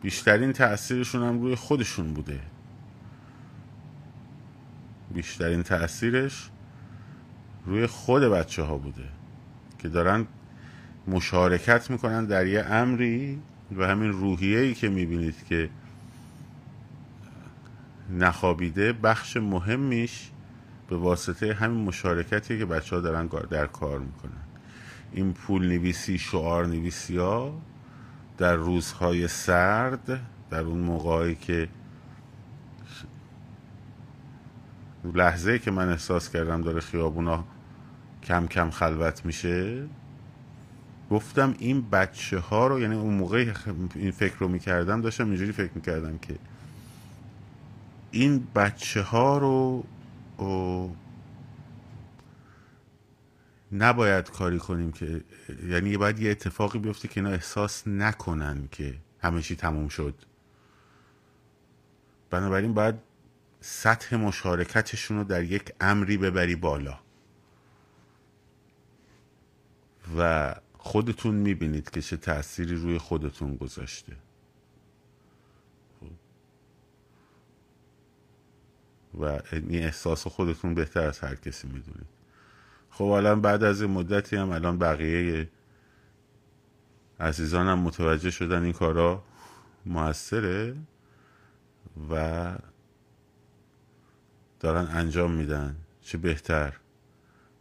بیشترین 0.01 0.53
تاثیرشون 0.53 1.23
هم 1.23 1.41
روی 1.41 1.55
خودشون 1.55 2.13
بوده. 2.13 2.39
بیشترین 5.13 5.63
تاثیرش 5.63 6.49
روی 7.65 7.87
خود 7.87 8.23
بچه 8.23 8.63
ها 8.63 8.77
بوده 8.77 9.05
که 9.79 9.89
دارن 9.89 10.27
مشارکت 11.07 11.91
می‌کنن 11.91 12.25
در 12.25 12.47
یه 12.47 12.65
امری 12.65 13.41
و 13.77 13.87
همین 13.87 14.11
روحیه 14.11 14.59
ای 14.59 14.73
که 14.73 14.89
می‌بینید 14.89 15.45
که 15.49 15.69
نخوابیده 18.09 18.93
بخش 18.93 19.37
مهمیش 19.37 20.29
به 20.89 20.97
واسطه 20.97 21.53
همین 21.53 21.83
مشارکتی 21.83 22.59
که 22.59 22.65
بچه 22.65 22.95
ها 22.95 23.01
دارن 23.01 23.27
در 23.49 23.65
کار 23.65 23.99
می‌کنن. 23.99 24.31
این 25.11 25.33
پول 25.33 25.67
نویسی 25.67 26.17
شعار 26.17 26.65
نویسی 26.65 27.17
ها 27.17 27.61
در 28.37 28.55
روزهای 28.55 29.27
سرد 29.27 30.21
در 30.49 30.61
اون 30.61 30.79
موقعی 30.79 31.35
که 31.35 31.69
لحظه 35.13 35.59
که 35.59 35.71
من 35.71 35.89
احساس 35.89 36.29
کردم 36.29 36.61
داره 36.61 36.79
خیابونا 36.79 37.45
کم 38.23 38.47
کم 38.47 38.69
خلوت 38.69 39.25
میشه 39.25 39.87
گفتم 41.11 41.55
این 41.59 41.89
بچه 41.89 42.39
ها 42.39 42.67
رو 42.67 42.79
یعنی 42.79 42.95
اون 42.95 43.13
موقع 43.13 43.53
این 43.95 44.11
فکر 44.11 44.35
رو 44.39 44.47
می‌کردم 44.47 45.01
داشتم 45.01 45.25
اینجوری 45.25 45.51
فکر 45.51 45.71
می‌کردم 45.75 46.17
که 46.17 46.35
این 48.11 48.47
بچه 48.55 49.01
ها 49.01 49.37
رو 49.37 49.85
نباید 53.71 54.31
کاری 54.31 54.59
کنیم 54.59 54.91
که 54.91 55.23
یعنی 55.67 55.97
باید 55.97 56.19
یه 56.19 56.31
اتفاقی 56.31 56.79
بیفته 56.79 57.07
که 57.07 57.21
اینا 57.21 57.33
احساس 57.33 57.87
نکنن 57.87 58.67
که 58.71 58.95
همه 59.19 59.41
چی 59.41 59.55
تموم 59.55 59.87
شد. 59.87 60.15
بنابراین 62.29 62.73
باید 62.73 62.95
سطح 63.61 64.15
مشارکتشون 64.15 65.17
رو 65.17 65.23
در 65.23 65.43
یک 65.43 65.73
امری 65.81 66.17
ببری 66.17 66.55
بالا. 66.55 66.99
و 70.17 70.55
خودتون 70.77 71.35
می‌بینید 71.35 71.89
که 71.89 72.01
چه 72.01 72.17
تأثیری 72.17 72.75
روی 72.75 72.97
خودتون 72.97 73.55
گذاشته. 73.55 74.15
و 79.19 79.39
این 79.51 79.83
احساس 79.83 80.27
خودتون 80.27 80.73
بهتر 80.73 81.07
از 81.07 81.19
هر 81.19 81.35
کسی 81.35 81.67
می‌دونید. 81.67 82.07
خب 82.89 83.03
الان 83.03 83.41
بعد 83.41 83.63
از 83.63 83.81
این 83.81 83.91
مدتی 83.91 84.35
هم 84.35 84.49
الان 84.49 84.77
بقیه 84.77 85.49
عزیزانم 87.19 87.79
متوجه 87.79 88.29
شدن 88.29 88.63
این 88.63 88.73
کارا 88.73 89.23
موثره 89.85 90.75
و 92.11 92.55
دارن 94.59 94.87
انجام 94.87 95.31
میدن. 95.31 95.75
چه 96.01 96.17
بهتر. 96.17 96.73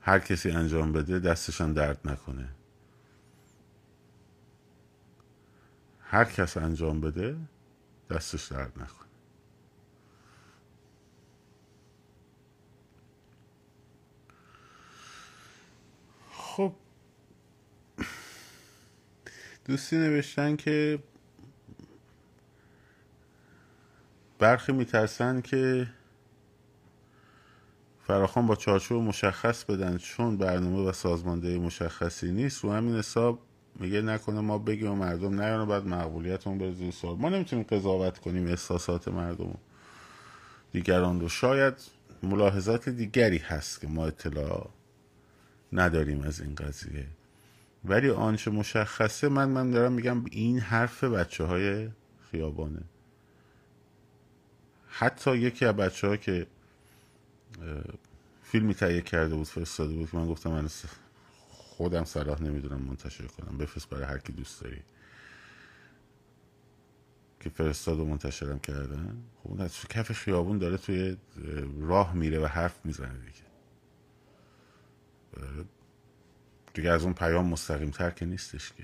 هر 0.00 0.18
کسی 0.18 0.50
انجام 0.50 0.92
بده 0.92 1.18
دستشان 1.18 1.72
درد 1.72 2.00
نکنه. 2.04 2.48
هر 6.10 6.24
کس 6.24 6.56
انجام 6.56 7.00
بده 7.00 7.36
دستش 8.10 8.46
درد 8.46 8.72
نکنه 8.76 9.08
خب 16.30 16.74
دوستی 19.68 19.96
نوشتن 19.96 20.56
که 20.56 20.98
برخی 24.38 24.72
میترسن 24.72 25.40
که 25.40 25.88
فراخان 28.06 28.46
با 28.46 28.56
چارچوب 28.56 29.02
مشخص 29.02 29.64
بدن 29.64 29.98
چون 29.98 30.36
برنامه 30.36 30.88
و 30.88 30.92
سازمانده 30.92 31.58
مشخصی 31.58 32.32
نیست. 32.32 32.64
رو 32.64 32.72
همین 32.72 32.96
حساب 32.96 33.38
میگه 33.74 34.02
نکنه 34.02 34.40
ما 34.40 34.58
بگیم 34.58 34.90
و 34.90 34.94
مردم 34.94 35.40
نیان 35.40 35.68
بعد 35.68 35.86
مقبولیتمون 35.86 36.58
بره 36.58 36.72
زیر 36.72 36.90
سوال. 36.90 37.16
ما 37.16 37.28
نمی‌تونیم 37.28 37.66
قضاوت 37.70 38.18
کنیم 38.18 38.46
احساسات 38.46 39.08
مردم 39.08 39.58
دیگران 40.72 41.20
رو. 41.20 41.28
شاید 41.28 41.74
ملاحظات 42.22 42.88
دیگری 42.88 43.38
هست 43.38 43.80
که 43.80 43.86
ما 43.86 44.06
اطلاع 44.06 44.70
نداریم 45.72 46.20
از 46.22 46.40
این 46.40 46.54
قضیه. 46.54 47.06
ولی 47.84 48.10
آنچه 48.10 48.50
مشخصه 48.50 49.28
من 49.28 49.48
من 49.48 49.70
دارم 49.70 49.92
میگم 49.92 50.24
این 50.24 50.58
حرف 50.58 51.04
بچه 51.04 51.44
های 51.44 51.88
خیابانه. 52.30 52.82
حتی 54.88 55.36
یکی 55.36 55.64
از 55.64 55.76
بچه 55.76 56.06
ها 56.06 56.16
که 56.16 56.46
فیلمی 58.42 58.74
تهیه 58.74 59.00
کرده 59.00 59.34
بود 59.34 59.46
فرستاده 59.46 59.94
بود 59.94 60.10
که 60.10 60.16
من 60.16 60.26
گفتم 60.26 60.50
من 60.50 60.68
خودم 61.48 62.04
صلاح 62.04 62.42
نمی‌دونم 62.42 62.80
منتشر 62.80 63.26
کنم. 63.26 63.58
بفرست 63.58 63.88
برای 63.88 64.04
هر 64.04 64.18
کی 64.18 64.32
دوست 64.32 64.62
داری. 64.62 64.82
که 67.40 67.50
فرستاد 67.50 68.00
و 68.00 68.04
منتشرم 68.04 68.58
کردن. 68.58 69.22
خب 69.42 69.50
اون 69.50 69.60
از 69.60 69.88
کف 69.88 70.12
خیابون 70.12 70.58
داره 70.58 70.76
توی 70.76 71.16
راه 71.80 72.14
میره 72.14 72.38
و 72.38 72.46
حرف 72.46 72.86
می‌زنه 72.86 73.18
دیگه. 73.18 73.48
دیگه 76.78 76.90
از 76.90 77.04
اون 77.04 77.12
پیام 77.14 77.46
مستقیم 77.46 77.90
تر 77.90 78.10
که 78.10 78.26
نیستش 78.26 78.72
که. 78.72 78.82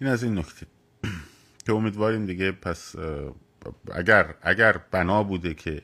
این 0.00 0.10
از 0.10 0.22
این 0.22 0.38
نکته. 0.38 0.66
که 1.66 1.72
امیدواریم 1.72 2.26
دیگه 2.26 2.52
پس 2.52 2.96
اگر 3.92 4.34
اگر 4.42 4.72
بنا 4.90 5.22
بوده 5.22 5.54
که 5.54 5.82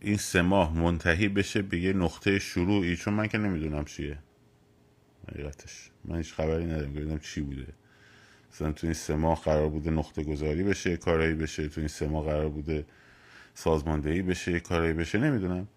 این 0.00 0.16
سه 0.16 0.42
ماه 0.42 0.78
منتهی 0.78 1.28
بشه 1.28 1.62
به 1.62 1.78
یه 1.78 1.92
نقطه 1.92 2.38
شروعی 2.38 2.96
چون 2.96 3.14
من 3.14 3.26
که 3.26 3.38
نمی‌دونم 3.38 3.84
چیه. 3.84 4.18
حقیقتش. 5.28 5.90
من 6.04 6.16
هیچ 6.16 6.34
خبری 6.34 6.64
ندارم 6.64 6.92
ببینم 6.92 7.18
چی 7.18 7.40
بوده. 7.40 7.66
مثلا 8.54 8.72
تو 8.72 8.86
این 8.86 8.94
سه 8.94 9.16
ماه 9.16 9.40
قرار 9.40 9.68
بوده 9.68 9.90
نقطه 9.90 10.22
گذاری 10.22 10.62
بشه 10.62 10.96
کارایی 10.96 11.34
بشه 11.34 11.68
تو 11.68 11.80
این 11.80 11.88
سه 11.88 12.08
ماه 12.08 12.24
قرار 12.24 12.48
بوده 12.48 12.84
سازماندهی 13.54 14.22
بشه 14.22 14.60
کارایی 14.60 14.92
بشه 14.92 15.18
نمی‌دونم. 15.18 15.68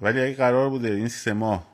ولی 0.00 0.20
اگه 0.20 0.34
قرار 0.34 0.70
بوده 0.70 0.88
این 0.88 1.08
سه 1.08 1.32
ماه 1.32 1.66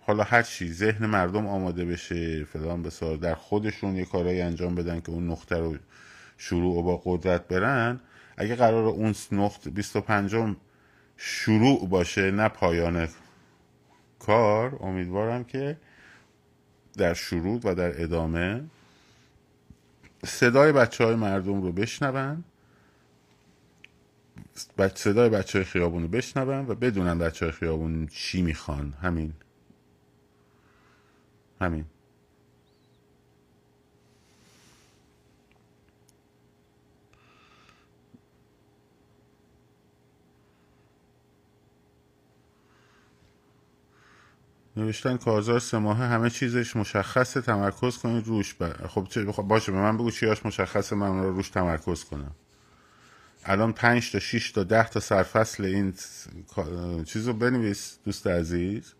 حالا 0.00 0.22
هر 0.22 0.42
چی 0.42 0.72
ذهن 0.72 1.06
مردم 1.06 1.46
آماده 1.46 1.84
بشه 1.84 2.44
فلان 2.44 2.82
بسار 2.82 3.16
در 3.16 3.34
خودشون 3.34 3.96
یه 3.96 4.04
کارایی 4.04 4.40
انجام 4.40 4.74
بدن 4.74 5.00
که 5.00 5.10
اون 5.10 5.30
نقطه 5.30 5.56
رو 5.56 5.76
شروع 6.38 6.78
و 6.78 6.82
با 6.82 7.02
قدرت 7.04 7.48
برن 7.48 8.00
اگه 8.36 8.54
قرار 8.54 8.84
اون 8.84 9.14
نقط 9.32 9.68
25 9.68 10.56
شروع 11.16 11.88
باشه 11.88 12.30
نه 12.30 12.48
پایان 12.48 13.08
کار 14.18 14.78
امیدوارم 14.80 15.44
که 15.44 15.76
در 16.96 17.14
شروع 17.14 17.60
و 17.64 17.74
در 17.74 18.02
ادامه 18.02 18.62
صدای 20.24 20.72
بچه 20.72 21.04
های 21.04 21.14
مردم 21.14 21.62
رو 21.62 21.72
بشنون. 21.72 22.44
صدای 24.94 25.28
بچه 25.28 25.58
های 25.58 25.64
خیابون 25.64 26.02
رو 26.02 26.08
بشنون 26.08 26.66
و 26.68 26.74
بدونن 26.74 27.18
بچه 27.18 27.44
های 27.44 27.52
خیابون 27.52 28.06
چی 28.06 28.42
می‌خوان. 28.42 28.94
همین. 29.02 29.32
همین. 31.60 31.84
نوشتن 44.76 45.16
کارزار 45.16 45.58
سه 45.58 45.78
ماهه 45.78 46.02
همه 46.06 46.30
چیزش 46.30 46.76
مشخصه 46.76 47.40
تمرکز 47.40 47.98
کنید 47.98 48.26
روش 48.26 48.54
بر... 48.54 48.86
خب 48.86 49.30
خب 49.30 49.42
باشه 49.42 49.72
به 49.72 49.78
من 49.78 49.96
بگو 49.96 50.10
چیاش 50.10 50.46
مشخصه 50.46 50.96
من 50.96 51.22
رو 51.22 51.32
روش 51.32 51.48
تمرکز 51.48 52.04
کنم. 52.04 52.34
الان 53.44 53.72
پنج 53.72 54.12
تا 54.12 54.18
شیش 54.18 54.52
تا 54.52 54.64
ده 54.64 54.88
تا 54.88 55.00
سرفصل 55.00 55.64
این 55.64 55.94
چیز 57.04 57.26
رو 57.26 57.32
بنویس 57.32 57.98
دوست 58.04 58.26
عزیز. 58.26 58.94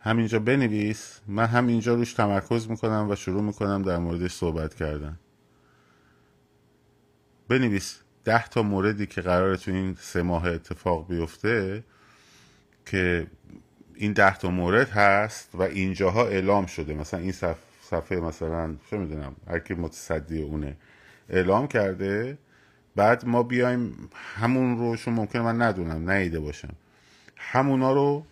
همینجا 0.00 0.38
بنویس 0.38 1.20
من 1.26 1.46
همینجا 1.46 1.94
روش 1.94 2.12
تمرکز 2.12 2.70
می‌کنم 2.70 3.06
و 3.10 3.16
شروع 3.16 3.42
می‌کنم 3.42 3.82
در 3.82 3.98
موردش 3.98 4.32
صحبت 4.32 4.74
کردن. 4.74 5.18
بنویس 7.48 8.00
ده 8.24 8.48
تا 8.48 8.62
موردی 8.62 9.06
که 9.06 9.20
قراره 9.20 9.56
تو 9.56 9.70
این 9.70 9.96
سه 10.00 10.22
ماه 10.22 10.44
اتفاق 10.46 11.08
بیفته 11.08 11.84
که 12.86 13.26
این 13.96 14.12
ده 14.12 14.36
تا 14.36 14.50
مورد 14.50 14.90
هست 14.90 15.54
و 15.54 15.62
اینجاها 15.62 16.26
اعلام 16.26 16.66
شده. 16.66 16.94
مثلا 16.94 17.20
این 17.20 17.32
صفحه 17.82 18.20
مثلا 18.20 18.74
چه 18.90 18.98
می‌دونم 18.98 19.36
هر 19.48 19.58
کی 19.58 19.74
متصدی 19.74 20.42
اونه 20.42 20.76
اعلام 21.28 21.66
کرده. 21.66 22.38
بعد 22.96 23.26
ما 23.26 23.42
بیایم 23.42 24.10
همون 24.36 24.78
رو 24.78 24.96
چون 24.96 25.14
ممکنه 25.14 25.42
من 25.42 25.62
ندونم 25.62 26.10
نیده 26.10 26.40
باشم. 26.40 26.74
همونا 27.36 27.92
رو 27.92 28.24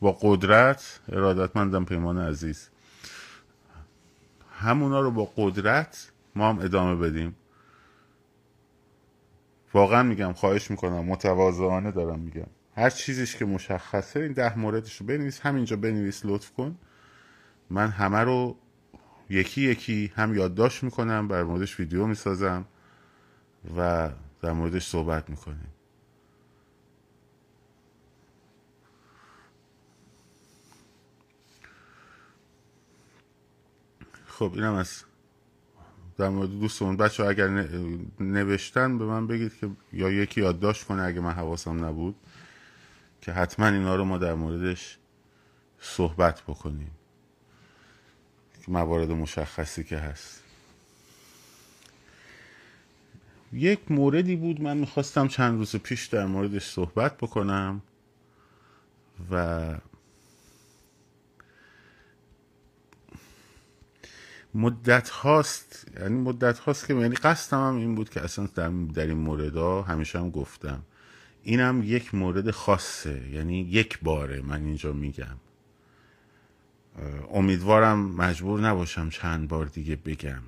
با 0.00 0.18
قدرت 0.20 1.00
ارادتمندم 1.12 1.84
پیمان 1.84 2.18
عزیز. 2.18 2.68
همونا 4.52 5.00
رو 5.00 5.10
با 5.10 5.32
قدرت 5.36 6.10
ما 6.34 6.48
هم 6.48 6.58
ادامه 6.58 6.96
بدیم. 6.96 7.36
واقعا 9.74 10.02
میگم 10.02 10.32
خواهش 10.32 10.70
می‌کنم 10.70 11.04
متواضعانه 11.04 11.90
دارم 11.90 12.18
میگم. 12.18 12.46
هر 12.76 12.90
چیزیش 12.90 13.36
که 13.36 13.44
مشخصه 13.44 14.20
این 14.20 14.32
ده 14.32 14.58
موردش 14.58 14.96
رو 14.96 15.06
بنویس 15.06 15.40
همینجا 15.40 15.76
بنویس 15.76 16.20
لطف 16.24 16.50
کن. 16.50 16.76
من 17.70 17.88
همه 17.88 18.18
رو 18.18 18.56
یکی 19.30 19.60
یکی 19.60 20.12
هم 20.16 20.34
یادداشت 20.34 20.82
می‌کنم 20.82 21.28
بر 21.28 21.42
موردش 21.42 21.80
ویدیو 21.80 22.06
می‌سازم 22.06 22.64
و 23.76 24.10
در 24.42 24.52
موردش 24.52 24.86
صحبت 24.86 25.30
می‌کنیم. 25.30 25.68
خب 34.26 34.52
اینم 34.54 34.74
از 34.74 35.04
در 36.18 36.28
مورد 36.28 36.50
دوستمون. 36.50 36.96
بچه 36.96 37.24
اگر 37.24 37.48
نوشتن 38.20 38.98
به 38.98 39.04
من 39.04 39.26
بگید 39.26 39.58
که 39.58 39.70
یا 39.92 40.10
یکی 40.10 40.40
یادداشت 40.40 40.84
کنه 40.84 41.02
اگه 41.02 41.20
من 41.20 41.32
حواسم 41.32 41.84
نبود. 41.84 42.14
که 43.20 43.32
حتما 43.32 43.66
اینا 43.66 43.96
رو 43.96 44.04
ما 44.04 44.18
در 44.18 44.34
موردش 44.34 44.98
صحبت 45.80 46.42
بکنیم. 46.42 46.90
موارد 48.68 49.10
مشخصی 49.10 49.84
که 49.84 49.98
هست. 49.98 50.42
یک 53.52 53.90
موردی 53.90 54.36
بود 54.36 54.60
من 54.60 54.76
می‌خواستم 54.76 55.28
چند 55.28 55.58
روز 55.58 55.76
پیش 55.76 56.06
در 56.06 56.26
موردش 56.26 56.64
صحبت 56.64 57.16
بکنم 57.16 57.82
و 59.30 59.74
مدت 64.54 65.08
هاست 65.08 65.86
یعنی 66.00 66.20
مدت 66.20 66.58
هاست 66.58 66.86
که 66.86 66.94
یعنی 66.94 67.14
قصدم 67.14 67.68
هم 67.68 67.76
این 67.76 67.94
بود 67.94 68.10
که 68.10 68.20
اصلا 68.20 68.48
در, 68.54 68.68
در 68.68 69.06
این 69.06 69.16
مورد 69.16 69.56
ها 69.56 69.82
همیشه 69.82 70.18
هم 70.18 70.30
گفتم. 70.30 70.82
اینم 71.42 71.82
یک 71.84 72.14
مورد 72.14 72.50
خاصه 72.50 73.28
یعنی 73.28 73.60
یک 73.60 73.98
باره 74.02 74.40
من 74.40 74.64
اینجا 74.64 74.92
میگم. 74.92 75.36
امیدوارم 77.32 77.98
مجبور 77.98 78.60
نباشم 78.60 79.10
چند 79.10 79.48
بار 79.48 79.66
دیگه 79.66 79.96
بگم. 79.96 80.42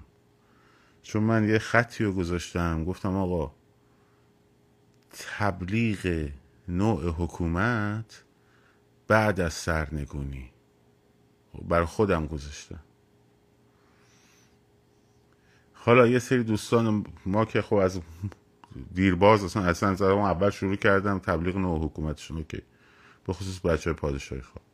چون 1.02 1.22
من 1.22 1.48
یه 1.48 1.58
خطی 1.58 2.04
رو 2.04 2.12
گذاشتم 2.12 2.84
گفتم 2.84 3.16
آقا 3.16 3.52
تبلیغ 5.10 6.28
نوع 6.68 7.14
حکومت 7.18 8.24
بعد 9.08 9.40
از 9.40 9.54
سرنگونی. 9.54 10.50
بر 11.68 11.84
خودم 11.84 12.26
گذاشتم. 12.26 12.80
حالا 15.74 16.06
یه 16.06 16.18
سری 16.18 16.42
دوستان 16.42 17.06
ما 17.26 17.44
که 17.44 17.62
خب 17.62 17.74
از 17.74 18.00
دیرباز 18.94 19.44
اصلا 19.44 19.62
اصلا 19.62 19.94
زدم 19.94 20.18
اول 20.18 20.50
شروع 20.50 20.76
کردم 20.76 21.18
تبلیغ 21.18 21.56
نوع 21.56 21.84
حکومتشون 21.84 22.44
که 22.48 22.62
به 23.26 23.32
خصوص 23.32 23.60
بچه 23.60 23.90
های 23.90 23.96
پادشاهی 23.96 24.42
خواه 24.42 24.64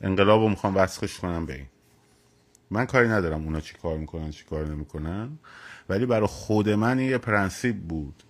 انقلاب 0.00 0.40
رو 0.40 0.48
می‌خوام 0.48 0.76
وسخش 0.76 1.18
کنم 1.18 1.46
به 1.46 1.54
این. 1.54 1.66
من 2.70 2.86
کاری 2.86 3.08
ندارم 3.08 3.44
اونا 3.44 3.60
چی 3.60 3.74
کار 3.82 3.98
می‌کنن 3.98 4.30
چی 4.30 4.44
کار 4.44 4.66
نمی‌کنن 4.66 5.38
ولی 5.88 6.06
برای 6.06 6.26
خود 6.26 6.68
من 6.68 6.98
یه 6.98 7.18
پرنسیب 7.18 7.88
بود 7.88 8.22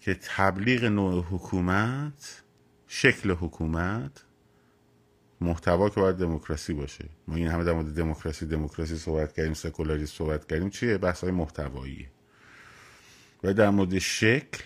که 0.00 0.14
تبلیغ 0.14 0.84
نوع 0.84 1.24
حکومت 1.30 2.42
شکل 2.86 3.30
حکومت 3.30 4.24
محتوا 5.40 5.88
که 5.88 6.00
باید 6.00 6.16
دموکراسی 6.16 6.72
باشه. 6.72 7.08
ما 7.28 7.34
این 7.34 7.48
همه 7.48 7.64
در 7.64 7.72
مورد 7.72 7.94
دموکراسی 7.94 8.46
دموکراسی 8.46 8.96
صحبت 8.96 9.32
کردیم 9.32 9.54
سکولاریسم 9.54 10.14
صحبت 10.16 10.46
کردیم 10.46 10.70
چیه؟ 10.70 10.98
بحث 10.98 11.20
های 11.20 11.32
محتواییه. 11.32 12.10
و 13.44 13.54
در 13.54 13.70
مورد 13.70 13.98
شکل 13.98 14.64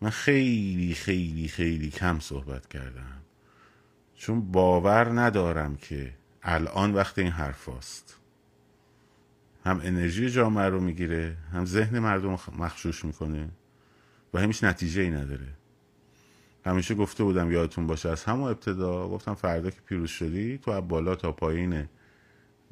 من 0.00 0.10
خیلی 0.10 0.94
خیلی 0.94 1.48
خیلی 1.48 1.90
کم 1.90 2.18
صحبت 2.18 2.68
کردم. 2.68 3.22
چون 4.14 4.52
باور 4.52 5.20
ندارم 5.20 5.76
که 5.76 6.14
الان 6.42 6.94
وقت 6.94 7.18
این 7.18 7.32
حرف 7.32 7.68
هست. 7.68 8.16
هم 9.64 9.80
انرژی 9.84 10.30
جامعه 10.30 10.68
رو 10.68 10.80
می‌گیره 10.80 11.36
هم 11.52 11.64
ذهن 11.64 11.98
مردم 11.98 12.38
مخشوش 12.58 13.04
می‌کنه 13.04 13.48
و 14.34 14.38
همیش 14.38 14.64
نتیجه 14.64 15.02
ای 15.02 15.10
نداره. 15.10 15.48
همیشه 16.66 16.94
گفته 16.94 17.24
بودم 17.24 17.52
یادتون 17.52 17.86
باشه 17.86 18.08
از 18.08 18.24
همون 18.24 18.50
ابتدا 18.50 19.08
گفتم 19.08 19.34
فردا 19.34 19.70
که 19.70 19.80
پیروز 19.86 20.10
شدی 20.10 20.58
تو 20.58 20.70
از 20.70 20.88
بالا 20.88 21.14
تا 21.14 21.32
پایین 21.32 21.88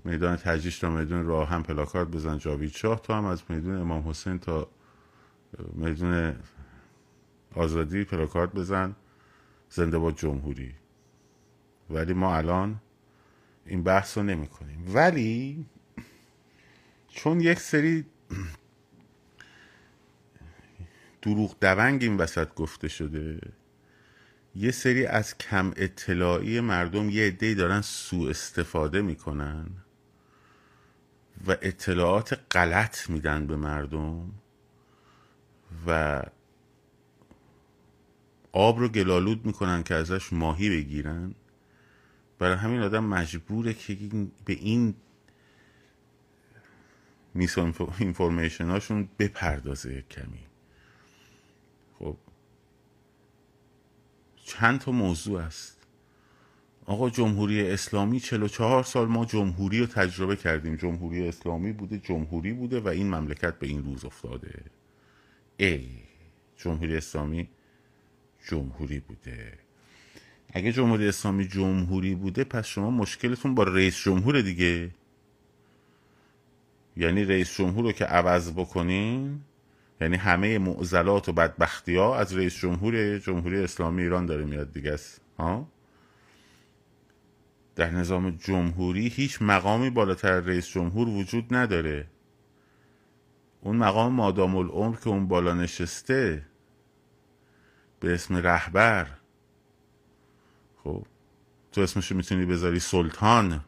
میدان 0.06 0.36
تجریش 0.36 0.78
تا 0.78 0.90
میدون 0.90 1.26
راه 1.26 1.48
هم 1.48 1.62
پلاکارد 1.62 2.10
بزن 2.10 2.38
جاوید 2.38 2.70
شاه 2.70 3.00
تو 3.00 3.12
هم 3.12 3.24
از 3.24 3.42
میدون 3.48 3.80
امام 3.80 4.08
حسین 4.08 4.38
تا 4.38 4.70
میدون 5.72 6.34
آزادی 7.54 8.04
پلاکارد 8.04 8.54
بزن 8.54 8.94
زنده 9.70 9.98
با 9.98 10.12
جمهوری. 10.12 10.74
ولی 11.90 12.12
ما 12.12 12.36
الان 12.36 12.80
این 13.66 13.82
بحث 13.82 14.18
رو 14.18 14.24
نمی 14.24 14.46
کنیم. 14.46 14.84
ولی 14.94 15.66
چون 17.08 17.40
یک 17.40 17.60
سری 17.60 18.04
دروغ 21.22 21.56
دونگ 21.60 22.02
این 22.02 22.16
وسط 22.16 22.54
گفته 22.54 22.88
شده 22.88 23.40
یه 24.54 24.70
سری 24.70 25.06
از 25.06 25.38
کم 25.38 25.72
اطلاعی 25.76 26.60
مردم 26.60 27.10
یه 27.10 27.26
عده‌ای 27.26 27.54
دارن 27.54 27.80
سوء 27.80 28.30
استفاده 28.30 29.02
می‌کنن. 29.02 29.66
و 31.46 31.56
اطلاعات 31.62 32.40
غلط 32.50 33.10
میدن 33.10 33.46
به 33.46 33.56
مردم 33.56 34.30
و 35.86 36.22
آب 38.52 38.78
رو 38.78 38.88
گلالود 38.88 39.46
می‌کنن 39.46 39.82
که 39.82 39.94
ازش 39.94 40.32
ماهی 40.32 40.70
بگیرن. 40.70 41.34
برای 42.38 42.56
همین 42.56 42.80
آدم 42.80 43.04
مجبوره 43.04 43.74
که 43.74 43.94
به 44.44 44.52
این 44.52 44.94
میس 47.34 47.58
اینفورمیشن 47.98 48.66
هاشون 48.66 49.08
بپردازه 49.18 50.02
کمی. 50.02 50.46
خب 51.98 52.16
چند 54.44 54.80
تا 54.80 54.92
موضوع 54.92 55.40
است. 55.40 55.75
آقا 56.86 57.10
جمهوری 57.10 57.70
اسلامی 57.70 58.20
44 58.20 58.82
سال 58.82 59.08
ما 59.08 59.24
جمهوری 59.24 59.80
رو 59.80 59.86
تجربه 59.86 60.36
کردیم. 60.36 60.76
جمهوری 60.76 61.28
اسلامی 61.28 61.72
بوده 61.72 61.98
جمهوری 61.98 62.52
بوده 62.52 62.80
و 62.80 62.88
این 62.88 63.14
مملکت 63.14 63.58
به 63.58 63.66
این 63.66 63.84
روز 63.84 64.04
افتاده. 64.04 64.60
ای 65.56 65.88
جمهوری 66.56 66.96
اسلامی 66.96 67.48
جمهوری 68.48 69.00
بوده. 69.00 69.52
اگه 70.52 70.72
جمهوری 70.72 71.08
اسلامی 71.08 71.48
جمهوری 71.48 72.14
بوده 72.14 72.44
پس 72.44 72.66
شما 72.66 72.90
مشکلتون 72.90 73.54
با 73.54 73.62
رئیس 73.62 73.96
جمهور 74.02 74.40
دیگه. 74.40 74.90
یعنی 76.96 77.24
رئیس 77.24 77.56
جمهور 77.56 77.84
رو 77.84 77.92
که 77.92 78.04
عوض 78.04 78.52
بکنین 78.52 79.40
یعنی 80.00 80.16
همه 80.16 80.58
معضلات 80.58 81.28
و 81.28 81.32
بدبختی 81.32 81.96
ها 81.96 82.16
از 82.16 82.36
رئیس 82.36 82.56
جمهور 82.58 83.18
جمهوری 83.18 83.58
اسلامی 83.58 84.02
ایران 84.02 84.26
داره 84.26 84.44
میاد 84.44 84.72
دیگه. 84.72 84.92
است 84.92 85.20
ها؟ 85.38 85.68
در 87.76 87.90
نظام 87.90 88.30
جمهوری 88.30 89.08
هیچ 89.08 89.42
مقامی 89.42 89.90
بالاتر 89.90 90.40
رئیس 90.40 90.68
جمهور 90.68 91.08
وجود 91.08 91.54
نداره. 91.54 92.06
اون 93.60 93.76
مقام 93.76 94.12
مادام 94.12 94.56
العمر 94.56 94.96
که 94.96 95.08
اون 95.08 95.28
بالا 95.28 95.54
نشسته 95.54 96.46
به 98.00 98.14
اسم 98.14 98.36
رهبر. 98.36 99.06
خب 100.84 101.06
تو 101.72 101.80
اسمشو 101.80 102.14
می‌تونی 102.14 102.46
بذاری 102.46 102.78
سلطان. 102.78 103.64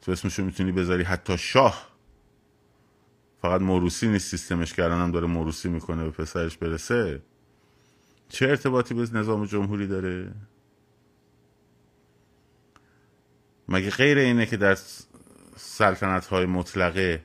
تو 0.00 0.12
اسمشو 0.12 0.44
می‌تونی 0.44 0.72
بذاری 0.72 1.02
حتی 1.02 1.38
شاه. 1.38 1.88
فقط 3.42 3.60
موروسی 3.60 4.08
نیست 4.08 4.28
سیستمش 4.28 4.74
که 4.74 4.84
هم 4.84 5.10
داره 5.10 5.26
موروسی 5.26 5.68
می‌کنه 5.68 6.04
به 6.04 6.10
پسرش 6.10 6.56
برسه. 6.56 7.22
چه 8.28 8.48
ارتباطی 8.48 8.94
به 8.94 9.08
نظام 9.12 9.44
جمهوری 9.44 9.86
داره؟ 9.86 10.32
مگه 13.68 13.90
غیر 13.90 14.18
اینه 14.18 14.46
که 14.46 14.56
در 14.56 14.76
سلطنت 15.56 16.26
های 16.26 16.46
مطلقه 16.46 17.24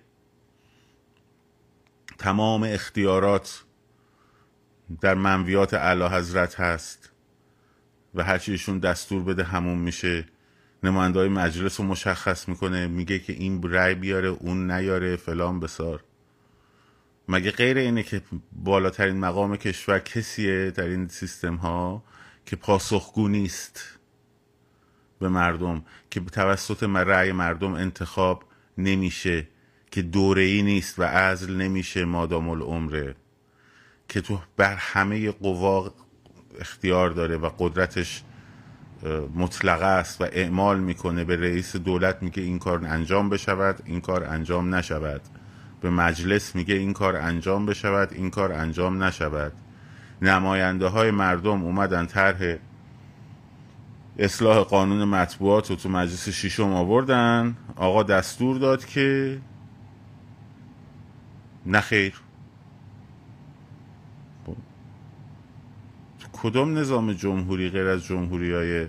تمام 2.18 2.64
اختیارات 2.64 3.64
در 5.02 5.14
منویات 5.14 5.74
اعلی 5.74 6.04
حضرت 6.04 6.60
هست 6.60 7.10
و 8.16 8.24
هرچیشون 8.24 8.80
دستور 8.80 9.24
بده 9.24 9.44
همون 9.44 9.78
میشه؟ 9.78 10.26
نماینده 10.84 11.20
های 11.20 11.30
مجلس 11.30 11.80
رو 11.80 11.86
مشخص 11.86 12.50
می‌کنه 12.50 12.88
میگه 12.88 13.20
که 13.20 13.34
این 13.34 13.64
رای 13.64 13.96
بیاره 13.96 14.28
اون 14.28 14.72
نیاره 14.72 15.16
فلان 15.16 15.60
بسار. 15.60 16.04
مگه 17.30 17.52
غیر 17.52 17.78
اینه 17.78 18.04
که 18.04 18.22
بالاترین 18.52 19.20
مقام 19.20 19.56
کشور 19.56 20.00
کسیه 20.00 20.72
در 20.72 20.84
این 20.84 21.08
سیستم 21.08 21.56
ها 21.56 22.04
که 22.46 22.56
پاسخگو 22.56 23.28
نیست؟ 23.28 23.98
به 25.20 25.30
مردم 25.30 25.84
که 26.10 26.20
توسط 26.20 26.84
رأی 26.84 27.32
مردم 27.32 27.74
انتخاب 27.74 28.44
نمیشه 28.78 29.48
که 29.92 30.02
دوره 30.02 30.42
ای 30.42 30.62
نیست 30.62 31.00
و 31.00 31.04
ازل 31.04 31.56
نمیشه 31.56 32.06
مادام 32.06 32.50
العمره 32.50 33.16
که 34.10 34.22
تو 34.22 34.40
بر 34.58 34.76
همه 34.76 35.32
قوا 35.32 35.94
اختیار 36.60 37.10
داره 37.10 37.38
و 37.38 37.50
قدرتش 37.60 38.24
مطلقه 39.36 39.86
است 39.86 40.22
و 40.22 40.24
اعمال 40.32 40.80
می‌کنه. 40.80 41.24
به 41.24 41.36
رئیس 41.36 41.76
دولت 41.76 42.24
میگه 42.24 42.44
این 42.44 42.60
کار 42.60 42.86
انجام 42.86 43.30
بشود 43.30 43.82
این 43.86 44.02
کار 44.02 44.24
انجام 44.24 44.76
نشود. 44.76 45.22
به 45.82 45.90
مجلس 45.90 46.56
میگه 46.56 46.76
این 46.76 46.94
کار 46.94 47.16
انجام 47.16 47.66
بشود 47.66 48.14
این 48.14 48.30
کار 48.30 48.52
انجام 48.52 49.04
نشود. 49.04 49.54
نماینده 50.22 50.88
های 50.88 51.12
مردم 51.12 51.64
اومدن 51.64 52.06
طرح 52.06 52.56
اصلاح 54.20 54.64
قانون 54.64 55.04
مطبوعات 55.04 55.70
رو 55.70 55.76
تو 55.76 55.90
مجلس 55.90 56.30
شیشم 56.30 56.74
آوردن. 56.74 57.58
آقا 57.76 58.04
دستور 58.04 58.58
داد 58.58 58.86
که 58.86 59.40
نخیر 61.66 62.22
کدام 66.42 66.78
نظام 66.78 67.14
جمهوری 67.14 67.70
غیر 67.70 67.88
از 67.88 68.04
جمهوری 68.04 68.54
های 68.54 68.88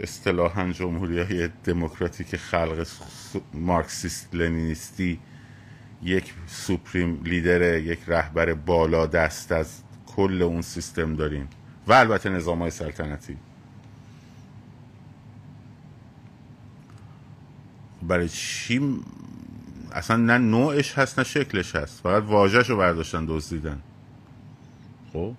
اصطلاحا 0.00 0.72
جمهوری 0.72 1.18
های 1.18 1.48
دموکراتیک 1.64 2.36
خلق 2.36 2.86
مارکسیست 3.54 4.34
لنینیستی 4.34 5.18
یک 6.02 6.34
سوپریم 6.46 7.22
لیدر 7.24 7.78
یک 7.78 7.98
رهبر 8.06 8.54
بالا 8.54 9.06
دست 9.06 9.52
از 9.52 9.82
کل 10.06 10.42
اون 10.42 10.62
سیستم 10.62 11.16
داریم. 11.16 11.48
و 11.86 11.92
البته 11.92 12.28
نظام 12.30 12.58
های 12.58 12.70
سلطنتی. 12.70 13.36
برای 18.08 18.28
چی 18.28 19.00
اصلا 19.92 20.16
نه 20.16 20.38
نوعش 20.38 20.98
هست 20.98 21.18
نه 21.18 21.24
شکلش 21.24 21.76
هست. 21.76 22.02
فقط 22.02 22.22
واژهش 22.22 22.70
رو 22.70 22.76
برداشتن 22.76 23.24
دزدیدن. 23.28 23.82
خب؟ 25.12 25.34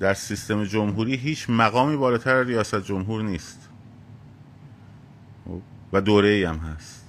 در 0.00 0.14
سیستم 0.14 0.64
جمهوری 0.64 1.14
هیچ 1.14 1.50
مقامی 1.50 1.96
بالاتر 1.96 2.42
ریاست 2.42 2.84
جمهور 2.84 3.22
نیست. 3.22 3.68
خب؟ 5.44 5.60
و 5.92 6.00
دوره 6.00 6.28
ای 6.28 6.44
هم 6.44 6.56
هست. 6.56 7.06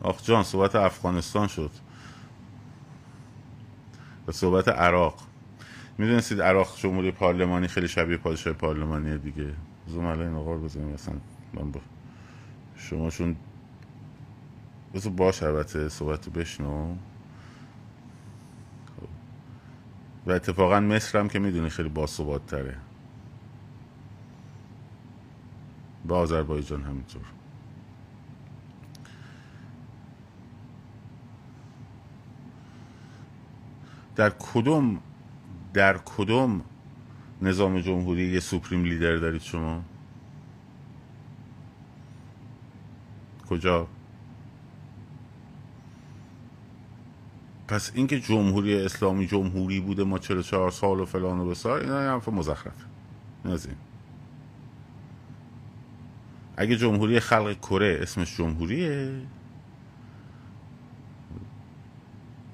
آخ 0.00 0.22
جان 0.22 0.42
صحبت 0.42 0.76
افغانستان 0.76 1.48
شد. 1.48 1.70
و 4.26 4.32
صحبت 4.32 4.68
عراق. 4.68 5.31
می‌دونستید 5.98 6.42
عراق 6.42 6.76
جمهوری 6.76 7.10
پارلمانی 7.10 7.68
خیلی 7.68 7.88
شبیه 7.88 8.16
پادشاه 8.16 8.52
پارلمانی 8.52 9.18
دیگه. 9.18 9.54
زوم 9.86 10.04
الان 10.04 10.36
این 10.36 10.62
بزنیم 10.62 10.88
مثلا 10.88 11.14
من 11.54 11.70
با 11.70 11.80
شما 12.76 13.10
چون 13.10 13.36
بذار 14.94 15.12
باش 15.12 15.42
البته 15.42 15.88
صحبت 15.88 16.28
بشنو. 16.28 16.94
و 20.26 20.30
اتفاقا 20.30 20.80
مصر 20.80 21.18
هم 21.18 21.28
که 21.28 21.38
می‌دونی 21.38 21.68
خیلی 21.68 21.88
باثبات 21.88 22.46
تره 22.46 22.76
با 26.04 26.18
آذربایجان 26.18 26.82
همینطور. 26.82 27.22
در 34.16 34.30
کدوم 34.30 35.00
در 35.74 35.98
کدوم 35.98 36.64
نظام 37.42 37.80
جمهوری 37.80 38.32
یه 38.32 38.40
سوپریم 38.40 38.84
لیدر 38.84 39.16
دارید 39.16 39.42
شما؟ 39.42 39.82
کجا؟ 43.48 43.88
پس 47.68 47.92
اینکه 47.94 48.20
جمهوری 48.20 48.84
اسلامی 48.84 49.26
جمهوری 49.26 49.80
بوده 49.80 50.04
ما 50.04 50.18
44 50.18 50.70
سال 50.70 51.00
و 51.00 51.04
فلان 51.04 51.40
و 51.40 51.46
بسار 51.50 51.80
اینا 51.80 51.98
حرف 51.98 52.28
مزخرف. 52.28 52.84
نازیم. 53.44 53.76
اگه 56.56 56.76
جمهوری 56.76 57.20
خلق 57.20 57.58
کره 57.58 57.98
اسمش 58.02 58.36
جمهوریه. 58.36 59.22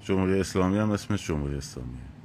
جمهوری 0.00 0.40
اسلامی 0.40 0.78
هم 0.78 0.90
اسمش 0.90 1.26
جمهوری 1.26 1.56
اسلامیه. 1.56 2.17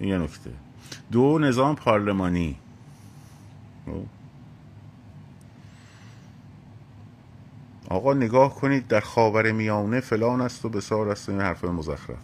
یه 0.00 0.18
نکته. 0.18 0.50
دو 1.12 1.38
نظام 1.38 1.74
پارلمانی. 1.74 2.56
خب. 3.86 4.06
آقا 7.88 8.14
نگاه 8.14 8.54
کنید 8.54 8.86
در 8.86 9.00
خاور 9.00 9.52
میانه 9.52 10.00
فلان 10.00 10.40
است 10.40 10.64
و 10.64 10.68
بسار 10.68 11.08
است 11.08 11.28
این 11.28 11.40
حرف 11.40 11.64
مزخرف. 11.64 12.18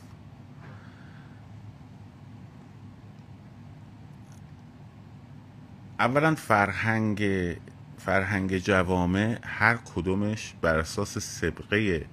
اولا 6.00 6.34
فرهنگ 6.34 7.22
فرهنگ 7.98 8.58
جوامع 8.58 9.38
هر 9.44 9.76
کدومش 9.76 10.54
بر 10.60 10.78
اساس 10.78 11.18
سبقه 11.18 12.06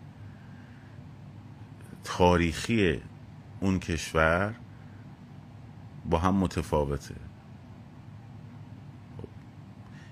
تاریخی 2.03 3.01
اون 3.59 3.79
کشور 3.79 4.53
با 6.09 6.17
هم 6.17 6.35
متفاوته. 6.35 7.15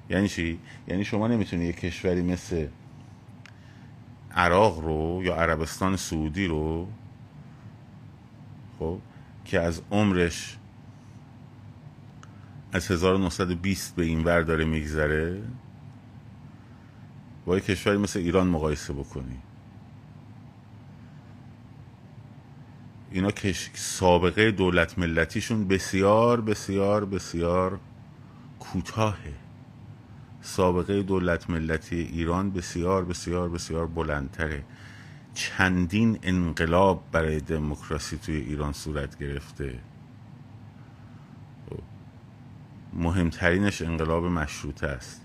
یعنی 0.09 0.27
چی؟ 0.27 0.59
یعنی 0.87 1.05
شما 1.05 1.27
نمی‌تونی 1.27 1.65
یه 1.65 1.73
کشوری 1.73 2.21
مثل 2.21 2.67
عراق 4.31 4.79
رو 4.79 5.21
یا 5.23 5.35
عربستان 5.35 5.95
سعودی 5.95 6.47
رو 6.47 6.87
خب 8.79 8.99
که 9.45 9.59
از 9.59 9.81
عمرش 9.91 10.57
از 12.71 12.91
1920 12.91 13.95
به 13.95 14.03
این 14.03 14.23
ور 14.23 14.41
داره 14.41 14.65
میگذره 14.65 15.41
با 17.45 17.55
یه 17.55 17.61
کشوری 17.61 17.97
مثل 17.97 18.19
ایران 18.19 18.47
مقایسه 18.47 18.93
بکنی 18.93 19.37
اینا 23.11 23.31
کش... 23.31 23.69
سابقه 23.73 24.51
دولت 24.51 24.99
ملتیشون 24.99 25.67
بسیار 25.67 26.41
بسیار 26.41 27.05
بسیار 27.05 27.79
کوتاهه. 28.59 29.33
سابقه 30.41 31.03
دولت 31.03 31.49
ملتی 31.49 32.01
ایران 32.01 32.51
بسیار 32.51 33.05
بسیار 33.05 33.49
بسیار 33.49 33.87
بلندتره. 33.87 34.63
چندین 35.33 36.19
انقلاب 36.23 37.03
برای 37.11 37.39
دموکراسی 37.39 38.17
توی 38.17 38.35
ایران 38.35 38.73
صورت 38.73 39.17
گرفته. 39.17 39.79
مهمترینش 42.93 43.81
انقلاب 43.81 44.25
مشروطه 44.25 44.87
است. 44.87 45.21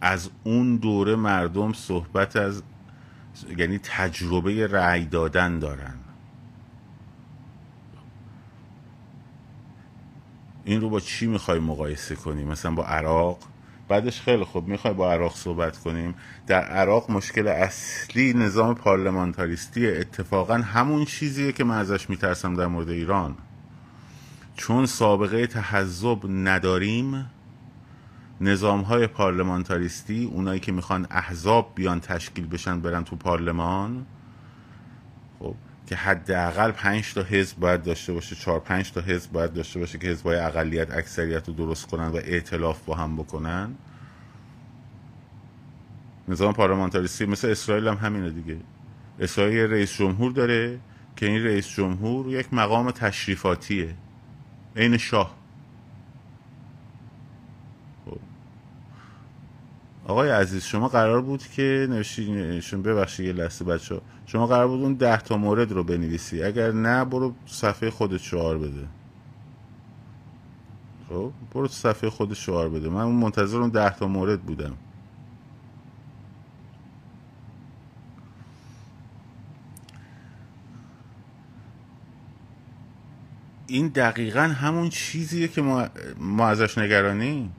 از 0.00 0.30
اون 0.44 0.76
دوره 0.76 1.16
مردم 1.16 1.72
صحبت 1.72 2.36
از 2.36 2.62
یعنی 3.58 3.78
تجربه 3.78 4.66
رأی 4.66 5.04
دادن 5.04 5.58
دارن. 5.58 6.03
این 10.64 10.80
رو 10.80 10.90
با 10.90 11.00
چی 11.00 11.26
می‌خوای 11.26 11.58
مقایسه 11.58 12.14
کنی؟ 12.14 12.44
مثلا 12.44 12.70
با 12.70 12.84
عراق؟ 12.84 13.38
بعدش 13.88 14.20
خیلی 14.20 14.44
خوب 14.44 14.68
می‌خوای 14.68 14.94
با 14.94 15.12
عراق 15.12 15.34
صحبت 15.34 15.78
کنیم. 15.78 16.14
در 16.46 16.62
عراق 16.62 17.10
مشکل 17.10 17.48
اصلی 17.48 18.32
نظام 18.32 18.74
پارلمانتاریستی 18.74 19.86
اتفاقا 19.86 20.54
همون 20.54 21.04
چیزیه 21.04 21.52
که 21.52 21.64
من 21.64 21.78
ازش 21.78 22.10
میترسم 22.10 22.54
در 22.54 22.66
مورد 22.66 22.88
ایران. 22.88 23.36
چون 24.56 24.86
سابقه 24.86 25.46
تحذب 25.46 26.18
نداریم 26.28 27.30
نظام 28.40 28.80
های 28.80 29.06
پارلمانتاریستی 29.06 30.24
اونایی 30.24 30.60
که 30.60 30.72
می‌خوان 30.72 31.06
احزاب 31.10 31.72
بیان 31.74 32.00
تشکیل 32.00 32.46
بشن 32.46 32.80
برن 32.80 33.04
تو 33.04 33.16
پارلمان. 33.16 34.06
که 35.86 35.96
حداقل 35.96 36.70
پنج 36.70 37.14
تا 37.14 37.22
حزب 37.22 37.58
باید 37.58 37.82
داشته 37.82 38.12
باشه 38.12 38.36
چهار 38.36 38.60
پنج 38.60 38.92
تا 38.92 39.00
حزب 39.00 39.32
باید 39.32 39.52
داشته 39.52 39.80
باشه 39.80 39.98
که 39.98 40.06
حزبای 40.06 40.36
اقلیت 40.36 40.90
اکثریت 40.90 41.48
رو 41.48 41.54
درست 41.54 41.86
کنن 41.86 42.08
و 42.08 42.16
ائتلاف 42.16 42.84
با 42.84 42.94
هم 42.94 43.16
بکنن. 43.16 43.74
نظام 46.28 46.52
پارلمانتاریستی 46.52 47.26
مثل 47.26 47.48
اسرائیل 47.48 47.88
هم 47.88 47.96
همینه 47.96 48.30
دیگه. 48.30 48.56
اسرائیل 49.20 49.58
رئیس 49.58 49.92
جمهور 49.92 50.32
داره 50.32 50.80
که 51.16 51.26
این 51.26 51.44
رئیس 51.44 51.68
جمهور 51.68 52.28
یک 52.28 52.54
مقام 52.54 52.90
تشریفاتیه. 52.90 53.94
عین 54.76 54.96
شاه. 54.96 55.43
آقای 60.08 60.30
عزیز 60.30 60.64
شما 60.64 60.88
قرار 60.88 61.22
بود 61.22 61.42
که 61.42 61.86
نوشتین 61.90 62.82
ببخشید 62.82 63.26
یه 63.26 63.32
لحظه 63.32 63.64
بچه 63.64 64.00
شما 64.26 64.46
قرار 64.46 64.68
بود 64.68 64.82
اون 64.82 64.94
ده 64.94 65.16
تا 65.16 65.36
مورد 65.36 65.72
رو 65.72 65.84
بنویسی. 65.84 66.42
اگر 66.42 66.72
نه 66.72 67.04
برو 67.04 67.34
صفحه 67.46 67.90
خودت 67.90 68.20
شعار 68.20 68.58
بده. 68.58 68.88
خب 71.08 71.32
برو 71.54 71.68
صفحه 71.68 72.10
خودت 72.10 72.34
شعار 72.34 72.68
بده. 72.68 72.88
من 72.88 73.04
منتظر 73.04 73.58
اون 73.58 73.70
ده 73.70 73.90
تا 73.90 74.06
مورد 74.06 74.42
بودم. 74.42 74.76
این 83.66 83.88
دقیقا 83.88 84.40
همون 84.40 84.88
چیزیه 84.88 85.48
که 85.48 85.62
ما, 85.62 85.88
ما 86.18 86.48
ازش 86.48 86.78
نگرانیم؟ 86.78 87.52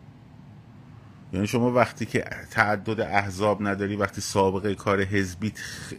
یعنی 1.35 1.47
شما 1.47 1.71
وقتی 1.71 2.05
که 2.05 2.25
تعدد 2.51 2.99
احزاب 3.01 3.67
نداری 3.67 3.95
وقتی 3.95 4.21
سابقه 4.21 4.75
کار 4.75 5.01
حزبی 5.01 5.53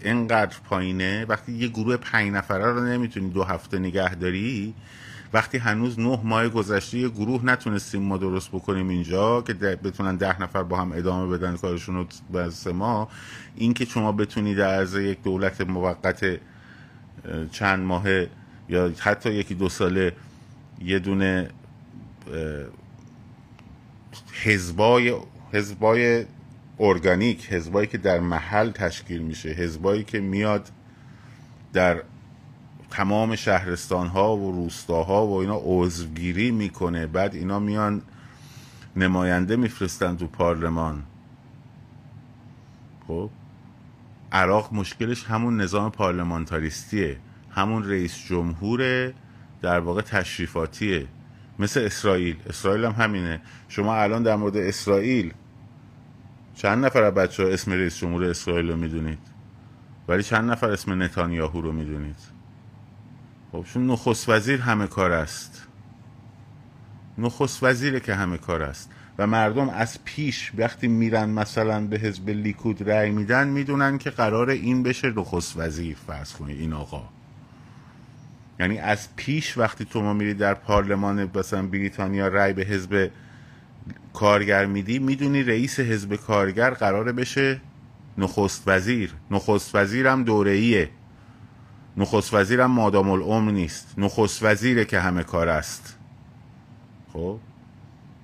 اینقدر 0.04 0.56
پایینه 0.64 1.24
وقتی 1.28 1.52
یه 1.52 1.68
گروه 1.68 1.96
پنج 1.96 2.32
نفره 2.32 2.72
رو 2.72 2.80
نمی‌تونی 2.80 3.30
دو 3.30 3.42
هفته 3.44 3.78
نگه 3.78 4.14
داری 4.14 4.74
وقتی 5.32 5.58
هنوز 5.58 6.00
نه 6.00 6.20
ماه 6.24 6.48
گذشته 6.48 6.98
یه 6.98 7.08
گروه 7.08 7.44
نتونستیم 7.44 8.02
ما 8.02 8.16
درست 8.16 8.48
بکنیم 8.48 8.88
اینجا 8.88 9.42
که 9.42 9.54
بتونن 9.54 10.16
ده 10.16 10.42
نفر 10.42 10.62
با 10.62 10.76
هم 10.76 10.92
ادامه 10.92 11.38
بدن 11.38 11.56
کارشون 11.56 11.94
رو 11.94 12.06
بس 12.34 12.66
ما 12.66 13.08
این 13.56 13.74
که 13.74 13.84
شما 13.84 14.12
بتونی 14.12 14.54
در 14.54 14.74
عرض 14.74 14.94
یک 14.94 15.22
دولت 15.22 15.60
موقت 15.60 16.40
چند 17.52 17.84
ماه 17.84 18.04
یا 18.68 18.92
حتی 18.98 19.32
یکی 19.32 19.54
دو 19.54 19.68
ساله 19.68 20.12
یه 20.80 20.98
دونه 20.98 21.48
حزبای 24.32 25.14
حزبای 25.52 26.24
ارگانیک 26.80 27.52
حزبایی 27.52 27.86
که 27.86 27.98
در 27.98 28.20
محل 28.20 28.70
تشکیل 28.70 29.22
میشه 29.22 29.48
حزبایی 29.48 30.04
که 30.04 30.20
میاد 30.20 30.70
در 31.72 32.02
تمام 32.90 33.36
شهرستان 33.36 34.06
ها 34.06 34.36
و 34.36 34.52
روستاها 34.52 35.26
و 35.26 35.40
اینا 35.40 35.60
عضوگیری 35.64 36.50
می‌کنه 36.50 37.06
بعد 37.06 37.34
اینا 37.34 37.58
میان 37.58 38.02
نماینده 38.96 39.56
میفرستن 39.56 40.16
تو 40.16 40.26
پارلمان. 40.26 41.02
خب؟ 43.08 43.30
عراق 44.32 44.72
مشکلش 44.72 45.24
همون 45.24 45.60
نظام 45.60 45.90
پارلمانتاریستیه 45.90 47.16
همون 47.50 47.88
رئیس 47.90 48.26
جمهور 48.26 49.12
در 49.62 49.80
واقع 49.80 50.00
تشریفاتیه. 50.00 51.06
مثل 51.58 51.80
اسرائیل. 51.80 52.36
اسرائیل 52.48 52.84
هم 52.84 52.92
همینه. 52.92 53.40
شما 53.68 53.96
الان 53.96 54.22
در 54.22 54.36
مورد 54.36 54.56
اسرائیل 54.56 55.34
چند 56.54 56.84
نفر 56.84 57.02
از 57.02 57.14
بچه 57.14 57.42
ها 57.42 57.48
اسم 57.48 57.72
رئیس 57.72 57.98
جمهور 57.98 58.24
اسرائیل 58.24 58.70
رو 58.70 58.76
می‌دونید؟ 58.76 59.18
ولی 60.08 60.22
چند 60.22 60.50
نفر 60.50 60.70
اسم 60.70 61.02
نتانیاهو 61.02 61.60
رو 61.60 61.72
می‌دونید؟ 61.72 62.16
خب 63.52 63.64
چون 63.72 63.86
نخست 63.86 64.28
وزیر 64.28 64.60
همه 64.60 64.86
کار 64.86 65.12
است. 65.12 65.66
نخست 67.18 67.62
وزیره 67.62 68.00
که 68.00 68.14
همه 68.14 68.38
کار 68.38 68.62
است. 68.62 68.90
و 69.18 69.26
مردم 69.26 69.68
از 69.68 70.04
پیش 70.04 70.52
وقتی 70.58 70.88
میرن 70.88 71.30
مثلا 71.30 71.86
به 71.86 71.98
حزب 71.98 72.30
لیکود 72.30 72.90
رأی 72.90 73.10
میدن 73.10 73.48
می‌دونن 73.48 73.98
که 73.98 74.10
قرار 74.10 74.50
این 74.50 74.82
بشه 74.82 75.10
نخست 75.10 75.56
وزیر. 75.56 75.96
فرض 76.06 76.32
کنید 76.32 76.60
این 76.60 76.72
آقا. 76.72 77.08
یعنی 78.60 78.78
از 78.78 79.08
پیش 79.16 79.58
وقتی 79.58 79.84
تو 79.84 80.02
ما 80.02 80.12
میری 80.12 80.34
در 80.34 80.54
پارلمان 80.54 81.30
مثلا 81.34 81.66
بریتانیا 81.66 82.28
رای 82.28 82.52
به 82.52 82.62
حزب 82.62 83.10
کارگر 84.12 84.66
میدی 84.66 84.98
می‌دونی 84.98 85.42
رئیس 85.42 85.80
حزب 85.80 86.16
کارگر 86.16 86.70
قراره 86.70 87.12
بشه 87.12 87.60
نخست 88.18 88.62
وزیر. 88.66 89.14
نخست 89.30 89.74
وزیرم 89.74 90.24
دوره 90.24 90.50
ایه 90.50 90.90
نخست 91.96 92.34
وزیرم 92.34 92.70
مادام 92.70 93.10
العمر 93.10 93.52
نیست. 93.52 93.94
نخست 93.98 94.42
وزیره 94.42 94.84
که 94.84 95.00
همه 95.00 95.22
کار 95.22 95.48
است. 95.48 95.98
خب؟ 97.12 97.38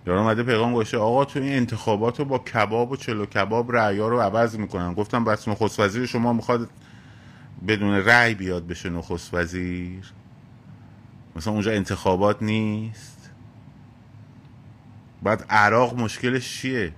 یارو 0.06 0.20
اومده 0.20 0.42
پیغام 0.42 0.72
گوشه 0.72 0.96
آقا 0.98 1.24
تو 1.24 1.38
این 1.38 1.52
انتخابات 1.52 2.18
رو 2.18 2.24
با 2.24 2.38
کباب 2.38 2.90
و 2.92 2.96
چلو 2.96 3.26
کباب 3.26 3.76
رعیا 3.76 4.08
رو 4.08 4.20
عوض 4.20 4.56
می‌کنن. 4.56 4.94
گفتم 4.94 5.24
بس 5.24 5.48
نخست 5.48 5.80
وزیر 5.80 6.06
شما 6.06 6.32
می‌خواد 6.32 6.70
بدون 7.68 7.94
رأی 7.94 8.34
بیاد 8.34 8.66
بشه 8.66 8.90
نخست 8.90 9.34
وزیر. 9.34 10.12
مثلا 11.36 11.52
اونجا 11.52 11.72
انتخابات 11.72 12.42
نیست. 12.42 13.30
بعد 15.22 15.46
عراق 15.50 16.00
مشکلش 16.00 16.60
چیه؟ 16.60 16.92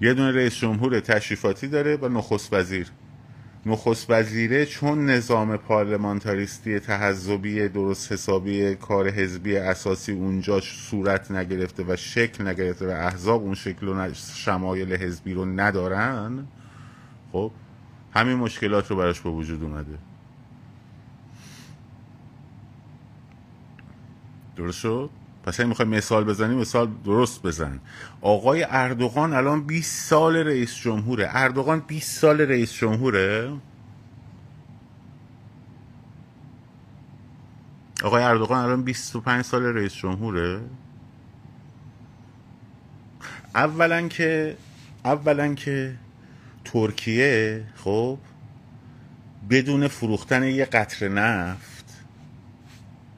یه 0.00 0.14
دونه 0.14 0.32
رئیس 0.32 0.54
جمهور 0.54 1.00
تشریفاتی 1.00 1.68
داره 1.68 1.96
و 1.96 2.08
نخست 2.08 2.52
وزیر. 2.52 2.90
نخست 3.66 4.10
وزیره 4.10 4.66
چون 4.66 5.06
نظام 5.06 5.56
پارلمانتاریستی 5.56 6.78
تحذبی 6.78 7.68
درست 7.68 8.12
حسابی 8.12 8.74
کار 8.74 9.10
حزبی 9.10 9.56
اساسی 9.56 10.12
اونجا 10.12 10.60
صورت 10.60 11.30
نگرفته 11.30 11.84
و 11.88 11.96
شکل 11.96 12.46
نگرفته 12.46 12.86
و 12.86 12.90
احزاب 12.90 13.42
اون 13.42 13.54
شکل 13.54 13.88
و 13.88 14.14
شمایل 14.14 14.92
حزبی 14.92 15.34
رو 15.34 15.44
ندارن 15.44 16.46
خب 17.32 17.50
همین 18.14 18.36
مشکلات 18.36 18.90
رو 18.90 18.96
براش 18.96 19.20
به 19.20 19.30
وجود 19.30 19.62
اومده. 19.62 19.98
درست 24.56 24.78
شد؟ 24.78 25.10
پس 25.44 25.60
این 25.60 25.68
می‌خوای 25.68 25.88
مثال 25.88 26.24
بزنی 26.24 26.54
مثال 26.54 26.90
درست 27.04 27.42
بزن. 27.42 27.80
آقای 28.20 28.66
اردوغان 28.70 29.32
الان 29.32 29.66
20 29.66 30.08
سال 30.08 30.36
رئیس 30.36 30.76
جمهوره. 30.76 31.28
اردوغان 31.30 31.80
20 31.80 32.20
سال 32.20 32.40
رئیس 32.40 32.72
جمهوره؟ 32.72 33.52
آقای 38.04 38.22
اردوغان 38.22 38.64
الان 38.64 38.82
25 38.82 39.44
سال 39.44 39.62
رئیس 39.62 39.94
جمهوره؟ 39.94 40.60
اولا 43.54 44.08
که 44.08 44.56
اولا 45.04 45.54
که 45.54 45.94
ترکیه 46.64 47.64
خب 47.76 48.18
بدون 49.50 49.88
فروختن 49.88 50.42
یه 50.42 50.64
قطر 50.64 51.08
نفت 51.08 51.75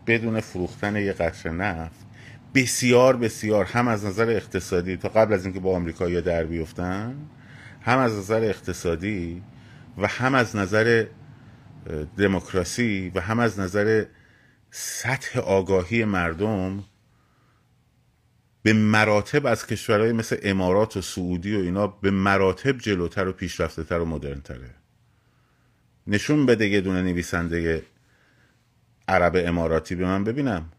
بدون 0.08 0.40
فروختن 0.40 0.96
یه 0.96 1.12
قطر 1.12 1.50
نفت 1.50 2.06
بسیار 2.54 3.16
بسیار 3.16 3.64
هم 3.64 3.88
از 3.88 4.04
نظر 4.04 4.30
اقتصادی 4.30 4.96
تا 4.96 5.08
قبل 5.08 5.34
از 5.34 5.44
اینکه 5.44 5.60
با 5.60 5.76
آمریکا 5.76 6.20
در 6.20 6.44
بیفتن 6.44 7.16
هم 7.80 7.98
از 7.98 8.18
نظر 8.18 8.44
اقتصادی 8.44 9.42
و 9.98 10.06
هم 10.06 10.34
از 10.34 10.56
نظر 10.56 11.06
دموکراسی 12.16 13.12
و 13.14 13.20
هم 13.20 13.38
از 13.38 13.60
نظر 13.60 14.04
سطح 14.70 15.40
آگاهی 15.40 16.04
مردم 16.04 16.84
به 18.62 18.72
مراتب 18.72 19.46
از 19.46 19.66
کشورهای 19.66 20.12
مثل 20.12 20.36
امارات 20.42 20.96
و 20.96 21.02
سعودی 21.02 21.56
و 21.56 21.60
اینا 21.60 21.86
به 21.86 22.10
مراتب 22.10 22.78
جلوتر 22.78 23.28
و 23.28 23.32
پیشرفته 23.32 23.84
تر 23.84 23.98
و 23.98 24.04
مدرنتره. 24.04 24.74
نشون 26.06 26.46
بده 26.46 26.68
یه 26.68 26.80
دونه 26.80 27.02
نویسنده 27.02 27.82
عرب 29.08 29.32
اماراتی 29.36 29.94
به 29.94 30.04
من 30.04 30.24
ببینم. 30.24 30.72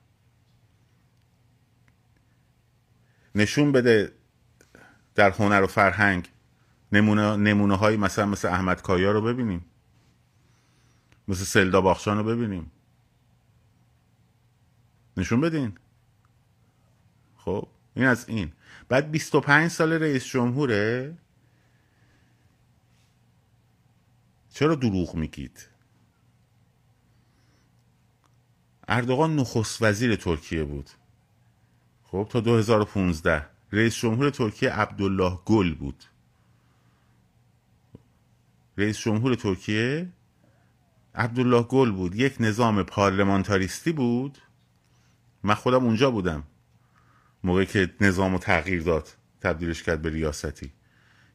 نشون 3.36 3.72
بده 3.72 4.12
در 5.16 5.32
هنر 5.32 5.64
و 5.64 5.68
فرهنگ 5.68 6.30
نمونه, 6.92 7.36
نمونه 7.36 7.76
های 7.76 7.98
مثلا 7.98 8.26
مثل 8.26 8.48
احمد 8.48 8.82
کایا 8.82 9.12
رو 9.12 9.22
ببینیم. 9.22 9.66
مثل 11.28 11.44
سلدا 11.44 11.82
باخشان 11.82 12.18
رو 12.18 12.24
ببینیم. 12.24 12.72
نشون 15.18 15.42
بدین. 15.42 15.78
خب 17.38 17.68
این 17.94 18.06
از 18.06 18.30
این. 18.30 18.52
بعد 18.90 19.12
25 19.12 19.72
سال 19.72 19.94
رئیس 19.94 20.26
جمهوره؟ 20.26 21.18
چرا 24.50 24.76
دروغ 24.76 25.16
میگید؟ 25.16 25.68
اردوغان 28.92 29.36
نخست 29.36 29.82
وزیر 29.82 30.16
ترکیه 30.16 30.64
بود. 30.64 30.90
خب 32.04 32.28
تا 32.30 32.40
2015 32.40 33.46
رئیس 33.72 33.96
جمهور 33.96 34.30
ترکیه 34.30 34.70
عبدالله 34.70 35.40
گل 35.46 35.76
بود. 35.76 36.04
رئیس 38.78 39.00
جمهور 39.00 39.36
ترکیه 39.36 40.10
عبدالله 41.16 41.64
گل 41.64 41.92
بود. 41.92 42.16
یک 42.16 42.36
نظام 42.40 42.84
پارلمانتاریستی 42.84 43.92
بود. 43.92 44.38
من 45.44 45.54
خودم 45.54 45.86
اونجا 45.86 46.12
بودم. 46.12 46.44
موقعی 47.44 47.66
که 47.66 47.94
نظام 48.02 48.38
تغییر 48.38 48.82
داد 48.84 49.10
تبدیلش 49.42 49.84
کرد 49.84 50.02
به 50.02 50.10
ریاستی. 50.10 50.72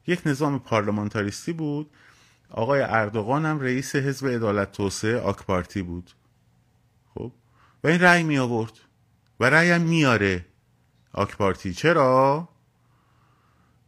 یک 0.07 0.21
نظام 0.27 0.59
پارلمانتاریستی 0.59 1.53
بود. 1.53 1.91
آقای 2.51 2.81
اردوغان 2.81 3.47
هم 3.47 3.61
رئیس 3.61 3.97
حزب 3.97 4.27
عدالت 4.27 4.73
توسعه 4.73 5.21
آکپارتی 5.21 5.83
بود. 5.83 6.11
خب 7.15 7.33
و 7.85 7.89
این 7.89 8.01
رأی 8.01 8.23
می 8.23 8.39
آورد 8.39 8.73
و 9.41 9.45
رأی 9.45 9.71
هم 9.71 9.81
میاره. 9.81 10.45
آکپارتی 11.13 11.75
چرا؟ 11.75 12.49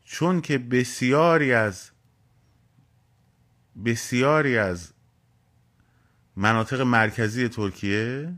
چون 0.04 0.40
که 0.40 0.58
بسیاری 0.58 1.52
از 1.52 1.90
بسیاری 3.84 4.58
از 4.58 4.92
مناطق 6.36 6.80
مرکزی 6.80 7.48
ترکیه 7.48 8.32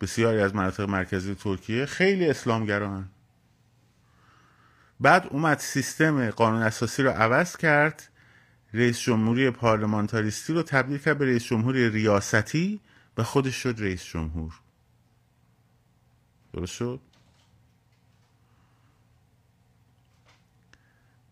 بسیاری 0.00 0.40
از 0.40 0.54
مناطق 0.54 0.84
مرکزی 0.88 1.34
ترکیه 1.34 1.86
خیلی 1.86 2.30
اسلامگران. 2.30 3.10
بعد 5.00 5.26
اومد 5.30 5.58
سیستم 5.58 6.30
قانون 6.30 6.62
اساسی 6.62 7.02
رو 7.02 7.10
عوض 7.10 7.56
کرد. 7.56 8.08
رئیس 8.74 9.00
جمهوری 9.00 9.50
پارلمانتاریستی 9.50 10.52
رو 10.52 10.62
تبدیل 10.62 10.98
کرد 10.98 11.18
به 11.18 11.24
رئیس 11.24 11.44
جمهوری 11.44 11.90
ریاستی. 11.90 12.80
و 13.16 13.22
خودش 13.22 13.56
شد 13.56 13.74
رئیس 13.78 14.04
جمهور. 14.04 14.52
درست 16.52 16.72
شد؟ 16.72 17.00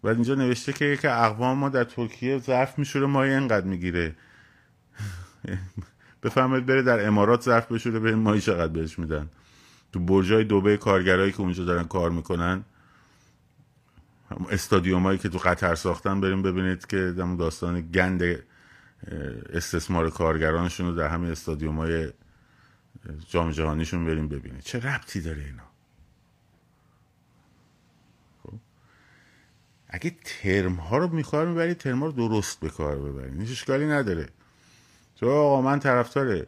بعد 0.03 0.15
اینجا 0.15 0.35
نوشته 0.35 0.73
که 0.73 0.85
یک 0.85 1.05
اقوام 1.05 1.59
ما 1.59 1.69
در 1.69 1.85
ترکیه 1.85 2.39
ظرف 2.39 2.79
میشوره 2.79 3.07
مایه 3.07 3.39
اینقدر 3.39 3.67
می‌گیره. 3.67 4.17
بفهمید 6.23 6.67
بره 6.67 6.83
در 6.83 7.07
امارات 7.07 7.43
ظرف 7.43 7.73
بشوره 7.73 7.99
به 7.99 8.15
مایی 8.15 8.41
چقدر 8.41 8.73
بهش 8.73 8.99
میدن. 8.99 9.31
تو 9.93 10.01
برجای 10.01 10.45
دوبه 10.45 10.77
کارگرایی 10.77 11.33
که 11.33 11.41
اونجا 11.41 11.65
دارن 11.65 11.85
کار 11.85 12.11
می‌کنن 12.11 12.65
استادیوم 14.51 15.17
که 15.17 15.29
تو 15.29 15.39
قطر 15.39 15.75
ساختن 15.75 16.21
بریم 16.21 16.43
ببینید 16.43 16.87
که 16.87 17.15
داستان 17.39 17.81
گند 17.81 18.23
استثمار 19.53 20.11
کارگرانشون 20.11 20.87
رو 20.87 20.95
در 20.95 21.09
همین 21.09 21.31
استادیوم 21.31 21.77
های 21.77 22.13
جام 23.29 23.51
جهانیشون 23.51 24.05
بریم 24.05 24.29
ببینید 24.29 24.61
چه 24.61 24.81
ربطی 24.81 25.21
داره 25.21 25.45
اینا؟ 25.45 25.63
خب. 28.43 28.59
اگه 29.89 30.17
ترم 30.25 30.75
ها 30.75 30.99
رو 30.99 31.09
می‌خواه 31.09 31.45
می‌برید 31.45 31.79
ترم 31.79 32.01
ها 32.01 32.07
رو 32.07 32.13
درست 32.13 32.61
به 32.61 32.69
کار 32.69 32.99
ببرید 32.99 33.41
هیچ 33.41 33.51
اشکالی 33.51 33.87
نداره. 33.87 34.29
تو 35.17 35.31
آقا 35.31 35.63
من 35.63 35.79
طرفدار 35.79 36.47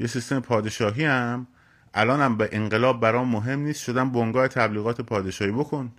یه 0.00 0.06
سیستم 0.06 0.40
پادشاهی 0.40 1.04
هم 1.04 1.46
الانم 1.94 2.36
به 2.36 2.48
انقلاب 2.52 3.00
برام 3.00 3.28
مهم 3.28 3.58
نیست. 3.60 3.82
شدم 3.82 4.12
بنگاه 4.12 4.48
تبلیغات 4.48 5.00
پادشاهی. 5.00 5.52
بکن. 5.52 5.92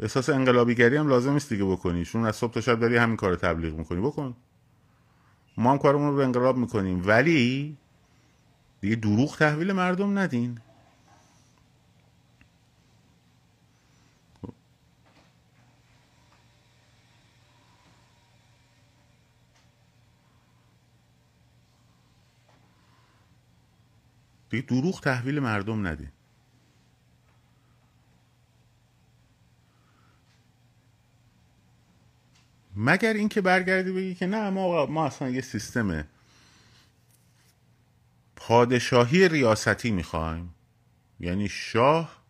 احساس 0.00 0.28
انقلابیگری 0.28 0.96
هم 0.96 1.08
لازم 1.08 1.32
نیست 1.32 1.48
دیگه 1.48 1.64
بکنی. 1.64 2.04
چون 2.04 2.24
از 2.26 2.36
صبح 2.36 2.52
تا 2.52 2.60
شب 2.60 2.80
داری 2.80 2.96
همین 2.96 3.16
کار 3.16 3.36
تبلیغ 3.36 3.74
می‌کنی. 3.74 4.00
بکن. 4.00 4.36
ما 5.56 5.70
هم 5.70 5.78
کارمون 5.78 6.08
رو 6.10 6.16
به 6.16 6.24
انقلاب 6.24 6.56
می‌کنیم. 6.56 7.02
ولی 7.06 7.76
دیگه 8.80 8.96
دروغ 8.96 9.36
تحویل 9.36 9.72
مردم 9.72 10.18
ندین. 10.18 10.58
دیگه 24.50 24.66
دروغ 24.66 25.00
تحویل 25.00 25.40
مردم 25.40 25.86
ندین. 25.86 26.08
مگر 32.80 33.12
اینکه 33.12 33.40
برگردی 33.40 33.92
بگی 33.92 34.14
که 34.14 34.26
نه 34.26 34.50
ما 34.50 34.86
ما 34.86 35.06
اصلا 35.06 35.30
یه 35.30 35.40
سیستم 35.40 36.04
پادشاهی 38.36 39.28
ریاستی 39.28 39.90
می‌خوایم. 39.90 40.54
یعنی 41.20 41.48
شاه 41.48 42.22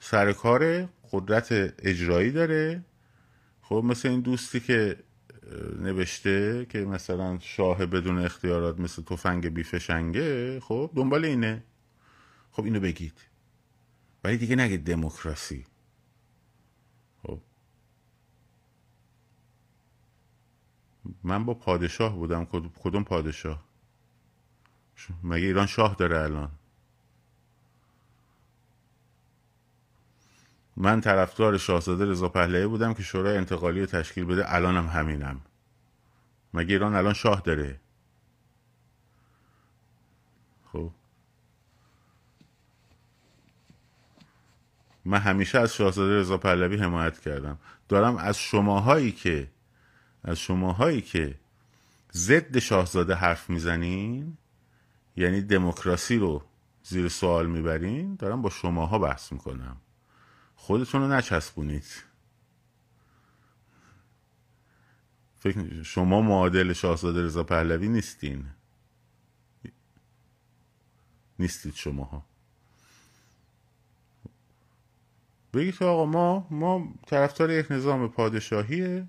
سرکار 0.00 0.88
قدرت 1.12 1.48
اجرایی 1.78 2.30
داره. 2.30 2.84
خب 3.62 3.82
مثل 3.84 4.08
این 4.08 4.20
دوستی 4.20 4.60
که 4.60 4.96
نوشته 5.78 6.66
که 6.68 6.78
مثلا 6.78 7.38
شاه 7.40 7.86
بدون 7.86 8.18
اختیارات 8.18 8.80
مثل 8.80 9.02
تفنگ 9.02 9.48
بیفشنگه 9.48 10.60
خب 10.60 10.90
دنبال 10.96 11.24
اینه. 11.24 11.62
خب 12.50 12.64
اینو 12.64 12.80
بگید. 12.80 13.20
ولی 14.24 14.36
دیگه 14.36 14.56
نگید 14.56 14.84
دموکراسی. 14.84 15.64
من 21.24 21.44
با 21.44 21.54
پادشاه 21.54 22.16
بودم. 22.16 22.44
کدوم 22.82 23.04
پادشاه؟ 23.04 23.64
مگه 25.24 25.46
ایران 25.46 25.66
شاه 25.66 25.94
داره 25.94 26.18
الان؟ 26.18 26.50
من 30.76 31.00
طرفدار 31.00 31.58
شاهزاده 31.58 32.04
رضا 32.04 32.28
پهلوی 32.28 32.66
بودم 32.66 32.94
که 32.94 33.02
شورای 33.02 33.36
انتقالی 33.36 33.80
رو 33.80 33.86
تشکیل 33.86 34.24
بده. 34.24 34.54
الانم 34.54 34.86
همینم. 34.86 35.40
مگه 36.54 36.72
ایران 36.72 36.94
الان 36.94 37.12
شاه 37.12 37.40
داره؟ 37.40 37.80
خب. 40.72 40.90
من 45.04 45.18
همیشه 45.18 45.58
از 45.58 45.74
شاهزاده 45.74 46.20
رضا 46.20 46.38
پهلوی 46.38 46.76
حمایت 46.76 47.20
کردم. 47.20 47.58
دارم 47.88 48.16
از 48.16 48.38
شماهایی 48.38 49.12
که 49.12 49.48
از 50.26 50.38
شماهایی 50.38 51.02
که 51.02 51.34
ضد 52.12 52.58
شاهزاده 52.58 53.14
حرف 53.14 53.50
می‌زنین 53.50 54.36
یعنی 55.16 55.42
دموکراسی 55.42 56.16
رو 56.16 56.44
زیر 56.82 57.08
سوال 57.08 57.46
می‌برین 57.46 58.14
دارم 58.14 58.42
با 58.42 58.50
شماها 58.50 58.98
بحث 58.98 59.32
می‌کنم. 59.32 59.76
خودتون 60.56 61.00
رو 61.02 61.08
نچسبونید. 61.08 62.02
فکر 65.38 65.82
شما 65.82 66.20
معادل 66.20 66.72
شاهزاده 66.72 67.22
رضا 67.22 67.42
پهلوی 67.42 67.88
نیستین. 67.88 68.46
نیستید 71.38 71.74
شماها. 71.74 72.24
بگید 75.54 75.82
آقا 75.82 76.06
ما 76.06 76.46
ما 76.50 76.94
طرفدار 77.06 77.50
یک 77.50 77.70
نظام 77.70 78.08
پادشاهی 78.08 79.08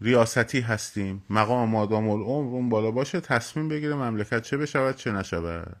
ریاستی 0.00 0.60
هستیم. 0.60 1.24
مقام 1.30 1.68
مادام 1.70 2.08
العمر 2.08 2.54
اون 2.54 2.68
بالا 2.68 2.90
باشه 2.90 3.20
تصمیم 3.20 3.68
بگیره 3.68 3.94
مملکت 3.94 4.42
چه 4.42 4.56
بشود 4.56 4.96
چه 4.96 5.12
نشود. 5.12 5.80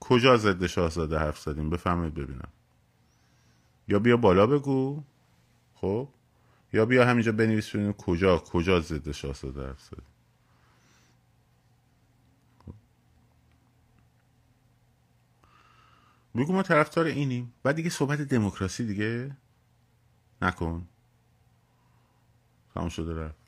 کجا 0.00 0.36
ضد 0.36 0.66
شاهزاده 0.66 1.18
حرف 1.18 1.38
زدیم؟ 1.38 1.70
بفهمید 1.70 2.14
ببینم. 2.14 2.48
یا 3.88 3.98
بیا 3.98 4.16
بالا 4.16 4.46
بگو. 4.46 5.02
خب؟ 5.74 6.08
یا 6.72 6.86
بیا 6.86 7.06
همینجا 7.06 7.32
بنویس 7.32 7.70
ببینیم 7.70 7.92
کجا 7.92 8.38
کجا 8.38 8.80
ضد 8.80 9.10
شاهزاده 9.10 9.66
حرف 9.66 9.80
زدیم. 9.80 10.04
خب. 12.66 12.74
بگو 16.36 16.52
ما 16.52 16.62
طرفدار 16.62 17.04
اینیم. 17.04 17.52
بعد 17.62 17.76
دیگه 17.76 17.90
صحبت 17.90 18.20
دموکراسی 18.20 18.86
دیگه؟ 18.86 19.36
نکن. 20.42 20.88
تمام 22.74 22.88
شده 22.88 23.14
رفت. 23.14 23.43